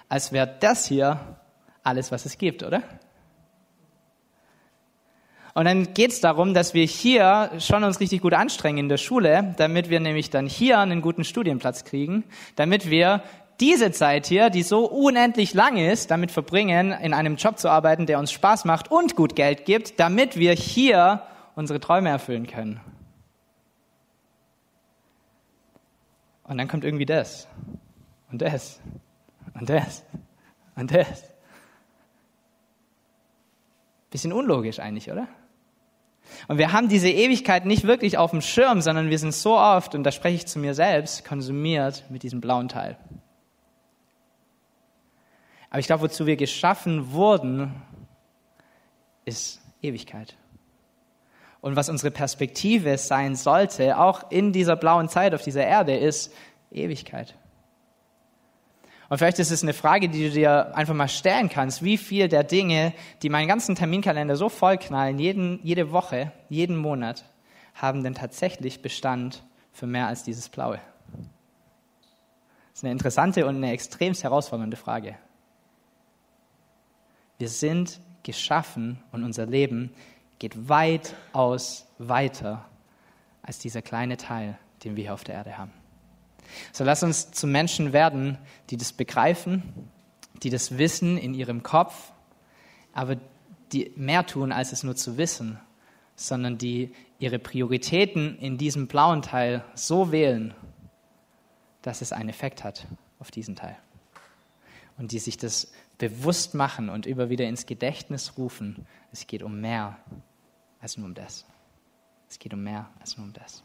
als 0.08 0.32
wäre 0.32 0.56
das 0.60 0.86
hier 0.86 1.38
alles, 1.82 2.12
was 2.12 2.26
es 2.26 2.36
gibt, 2.36 2.62
oder? 2.62 2.82
Und 5.54 5.66
dann 5.66 5.94
geht 5.94 6.10
es 6.10 6.20
darum, 6.20 6.52
dass 6.52 6.74
wir 6.74 6.84
hier 6.84 7.52
schon 7.58 7.84
uns 7.84 8.00
richtig 8.00 8.20
gut 8.20 8.34
anstrengen 8.34 8.78
in 8.78 8.88
der 8.88 8.96
Schule, 8.96 9.54
damit 9.56 9.88
wir 9.88 10.00
nämlich 10.00 10.28
dann 10.28 10.46
hier 10.46 10.80
einen 10.80 11.00
guten 11.00 11.22
Studienplatz 11.22 11.84
kriegen, 11.84 12.24
damit 12.56 12.90
wir 12.90 13.22
diese 13.60 13.92
Zeit 13.92 14.26
hier, 14.26 14.50
die 14.50 14.64
so 14.64 14.84
unendlich 14.84 15.54
lang 15.54 15.76
ist, 15.76 16.10
damit 16.10 16.32
verbringen, 16.32 16.90
in 16.90 17.14
einem 17.14 17.36
Job 17.36 17.58
zu 17.58 17.68
arbeiten, 17.68 18.06
der 18.06 18.18
uns 18.18 18.32
Spaß 18.32 18.64
macht 18.64 18.90
und 18.90 19.14
gut 19.14 19.36
Geld 19.36 19.64
gibt, 19.64 20.00
damit 20.00 20.36
wir 20.36 20.52
hier 20.52 21.22
unsere 21.54 21.78
Träume 21.78 22.08
erfüllen 22.08 22.48
können. 22.48 22.80
Und 26.42 26.58
dann 26.58 26.66
kommt 26.66 26.84
irgendwie 26.84 27.06
das 27.06 27.46
und 28.32 28.42
das 28.42 28.80
und 29.54 29.70
das 29.70 30.04
und 30.74 30.92
das. 30.92 31.32
Bisschen 34.10 34.32
unlogisch 34.32 34.80
eigentlich, 34.80 35.10
oder? 35.10 35.28
Und 36.48 36.58
wir 36.58 36.72
haben 36.72 36.88
diese 36.88 37.08
Ewigkeit 37.08 37.64
nicht 37.66 37.84
wirklich 37.84 38.18
auf 38.18 38.30
dem 38.30 38.40
Schirm, 38.40 38.80
sondern 38.80 39.10
wir 39.10 39.18
sind 39.18 39.34
so 39.34 39.56
oft, 39.56 39.94
und 39.94 40.04
da 40.04 40.12
spreche 40.12 40.36
ich 40.36 40.46
zu 40.46 40.58
mir 40.58 40.74
selbst, 40.74 41.24
konsumiert 41.24 42.04
mit 42.10 42.22
diesem 42.22 42.40
blauen 42.40 42.68
Teil. 42.68 42.96
Aber 45.70 45.80
ich 45.80 45.86
glaube, 45.86 46.02
wozu 46.02 46.26
wir 46.26 46.36
geschaffen 46.36 47.12
wurden, 47.12 47.74
ist 49.24 49.60
Ewigkeit. 49.82 50.36
Und 51.60 51.76
was 51.76 51.88
unsere 51.88 52.10
Perspektive 52.10 52.98
sein 52.98 53.36
sollte, 53.36 53.98
auch 53.98 54.30
in 54.30 54.52
dieser 54.52 54.76
blauen 54.76 55.08
Zeit 55.08 55.34
auf 55.34 55.42
dieser 55.42 55.64
Erde, 55.64 55.96
ist 55.96 56.32
Ewigkeit. 56.70 57.34
Und 59.14 59.18
vielleicht 59.18 59.38
ist 59.38 59.52
es 59.52 59.62
eine 59.62 59.74
Frage, 59.74 60.08
die 60.08 60.24
du 60.24 60.30
dir 60.34 60.74
einfach 60.74 60.92
mal 60.92 61.06
stellen 61.06 61.48
kannst. 61.48 61.84
Wie 61.84 61.98
viel 61.98 62.26
der 62.26 62.42
Dinge, 62.42 62.92
die 63.22 63.28
meinen 63.28 63.46
ganzen 63.46 63.76
Terminkalender 63.76 64.34
so 64.34 64.48
vollknallen, 64.48 65.20
jeden, 65.20 65.60
jede 65.62 65.92
Woche, 65.92 66.32
jeden 66.48 66.76
Monat, 66.76 67.24
haben 67.74 68.02
denn 68.02 68.16
tatsächlich 68.16 68.82
Bestand 68.82 69.44
für 69.70 69.86
mehr 69.86 70.08
als 70.08 70.24
dieses 70.24 70.48
Blaue? 70.48 70.80
Das 71.12 72.78
ist 72.78 72.82
eine 72.82 72.90
interessante 72.90 73.46
und 73.46 73.54
eine 73.54 73.70
extrem 73.70 74.14
herausfordernde 74.14 74.76
Frage. 74.76 75.14
Wir 77.38 77.48
sind 77.48 78.00
geschaffen 78.24 79.00
und 79.12 79.22
unser 79.22 79.46
Leben 79.46 79.94
geht 80.40 80.68
weitaus 80.68 81.86
weiter 81.98 82.64
als 83.42 83.60
dieser 83.60 83.80
kleine 83.80 84.16
Teil, 84.16 84.58
den 84.82 84.96
wir 84.96 85.04
hier 85.04 85.14
auf 85.14 85.22
der 85.22 85.36
Erde 85.36 85.56
haben. 85.56 85.83
So 86.72 86.84
lass 86.84 87.02
uns 87.02 87.30
zu 87.30 87.46
Menschen 87.46 87.92
werden, 87.92 88.38
die 88.70 88.76
das 88.76 88.92
begreifen, 88.92 89.62
die 90.42 90.50
das 90.50 90.78
wissen 90.78 91.16
in 91.16 91.34
ihrem 91.34 91.62
Kopf, 91.62 92.12
aber 92.92 93.16
die 93.72 93.92
mehr 93.96 94.26
tun, 94.26 94.52
als 94.52 94.72
es 94.72 94.82
nur 94.82 94.96
zu 94.96 95.16
wissen, 95.16 95.58
sondern 96.16 96.58
die 96.58 96.92
ihre 97.18 97.38
Prioritäten 97.38 98.38
in 98.38 98.58
diesem 98.58 98.86
blauen 98.86 99.22
Teil 99.22 99.64
so 99.74 100.12
wählen, 100.12 100.54
dass 101.82 102.02
es 102.02 102.12
einen 102.12 102.28
Effekt 102.28 102.64
hat 102.64 102.86
auf 103.18 103.30
diesen 103.30 103.56
Teil. 103.56 103.76
Und 104.96 105.12
die 105.12 105.18
sich 105.18 105.36
das 105.36 105.72
bewusst 105.98 106.54
machen 106.54 106.88
und 106.88 107.06
immer 107.06 107.30
wieder 107.30 107.46
ins 107.46 107.66
Gedächtnis 107.66 108.38
rufen, 108.38 108.86
es 109.12 109.26
geht 109.26 109.42
um 109.42 109.60
mehr 109.60 109.98
als 110.80 110.96
nur 110.96 111.06
um 111.06 111.14
das. 111.14 111.44
Es 112.28 112.38
geht 112.38 112.54
um 112.54 112.62
mehr 112.62 112.88
als 113.00 113.16
nur 113.16 113.26
um 113.26 113.32
das. 113.32 113.62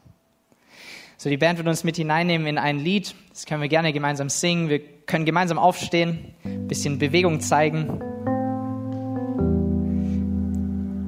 So, 1.22 1.30
die 1.30 1.36
Band 1.36 1.58
wird 1.58 1.68
uns 1.68 1.84
mit 1.84 1.98
hineinnehmen 1.98 2.48
in 2.48 2.58
ein 2.58 2.80
Lied. 2.80 3.14
Das 3.32 3.46
können 3.46 3.62
wir 3.62 3.68
gerne 3.68 3.92
gemeinsam 3.92 4.30
singen. 4.30 4.70
Wir 4.70 4.80
können 4.80 5.26
gemeinsam 5.26 5.58
aufstehen, 5.58 6.34
ein 6.46 6.70
bisschen 6.70 6.98
Bewegung 6.98 7.42
zeigen. 7.42 7.90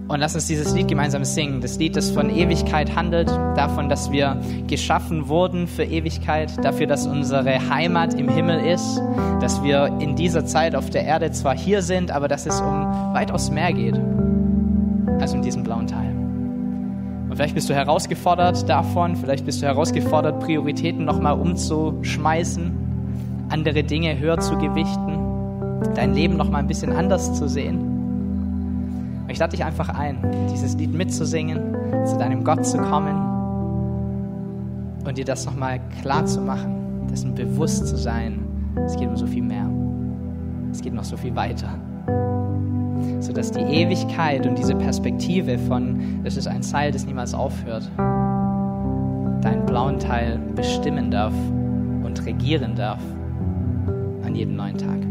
Und 0.10 0.19
lass 0.19 0.36
uns 0.36 0.47
dieses 0.47 0.74
Lied 0.74 0.89
gemeinsam 0.89 1.24
singen. 1.24 1.62
Das 1.62 1.78
Lied, 1.78 1.95
das 1.95 2.12
von 2.12 2.30
Ewigkeit 2.30 2.93
handelt, 2.93 3.30
davon, 3.30 3.88
dass 3.88 4.12
wir 4.12 4.38
geschaffen 4.67 5.30
wurden 5.30 5.65
für 5.65 5.86
Ewigkeit, 5.86 6.52
dafür, 6.62 6.88
dass 6.88 7.08
unsere 7.08 7.69
Heimat 7.69 8.13
im 8.13 8.28
Himmel 8.28 8.65
ist, 8.65 9.02
dass 9.39 9.63
wir 9.63 9.97
in 10.02 10.17
dieser 10.17 10.45
Zeit 10.45 10.76
auf 10.76 10.89
der 10.89 11.06
Erde 11.06 11.32
zwar 11.32 11.58
hier 11.58 11.82
sind, 11.82 12.12
aber 12.12 12.28
dass 12.28 12.45
es 12.45 12.60
um 12.60 12.84
weitaus 13.13 13.50
mehr 13.50 13.71
geht 13.71 13.97
als 15.21 15.34
um 15.34 15.41
diesen 15.41 15.63
blauen 15.63 15.88
Teil. 15.88 16.11
Und 17.31 17.37
vielleicht 17.37 17.55
bist 17.55 17.69
du 17.69 17.73
herausgefordert 17.73 18.67
davon, 18.67 19.15
vielleicht 19.15 19.45
bist 19.45 19.61
du 19.61 19.65
herausgefordert, 19.65 20.41
Prioritäten 20.41 21.05
nochmal 21.05 21.39
umzuschmeißen, 21.39 22.73
andere 23.47 23.85
Dinge 23.85 24.19
höher 24.19 24.37
zu 24.41 24.57
gewichten, 24.57 25.17
dein 25.95 26.13
Leben 26.13 26.35
nochmal 26.35 26.59
ein 26.59 26.67
bisschen 26.67 26.91
anders 26.91 27.33
zu 27.33 27.47
sehen. 27.47 29.23
Ich 29.29 29.39
lade 29.39 29.51
dich 29.51 29.63
einfach 29.63 29.87
ein, 29.87 30.17
dieses 30.51 30.75
Lied 30.75 30.93
mitzusingen, 30.93 31.73
zu 32.05 32.17
deinem 32.17 32.43
Gott 32.43 32.65
zu 32.65 32.77
kommen 32.79 33.15
und 35.05 35.17
dir 35.17 35.23
das 35.23 35.45
nochmal 35.45 35.79
klar 36.01 36.25
zu 36.25 36.41
machen, 36.41 37.07
dessen 37.09 37.33
bewusst 37.33 37.87
zu 37.87 37.95
sein. 37.95 38.45
Es 38.85 38.97
geht 38.97 39.07
um 39.07 39.15
so 39.15 39.25
viel 39.25 39.43
mehr. 39.43 39.69
Es 40.69 40.81
geht 40.81 40.93
noch 40.93 41.05
so 41.05 41.15
viel 41.15 41.33
weiter 41.33 41.79
sodass 43.21 43.51
die 43.51 43.60
Ewigkeit 43.60 44.45
und 44.45 44.57
diese 44.57 44.75
Perspektive 44.75 45.57
von, 45.57 46.21
es 46.23 46.38
ist 46.38 46.47
ein 46.47 46.63
Seil, 46.63 46.91
das 46.91 47.05
niemals 47.05 47.34
aufhört, 47.34 47.89
deinen 47.97 49.65
blauen 49.65 49.99
Teil 49.99 50.39
bestimmen 50.55 51.12
darf 51.12 51.34
und 52.03 52.25
regieren 52.25 52.75
darf 52.75 53.01
an 54.23 54.36
jedem 54.36 54.55
neuen 54.55 54.77
Tag. 54.77 55.11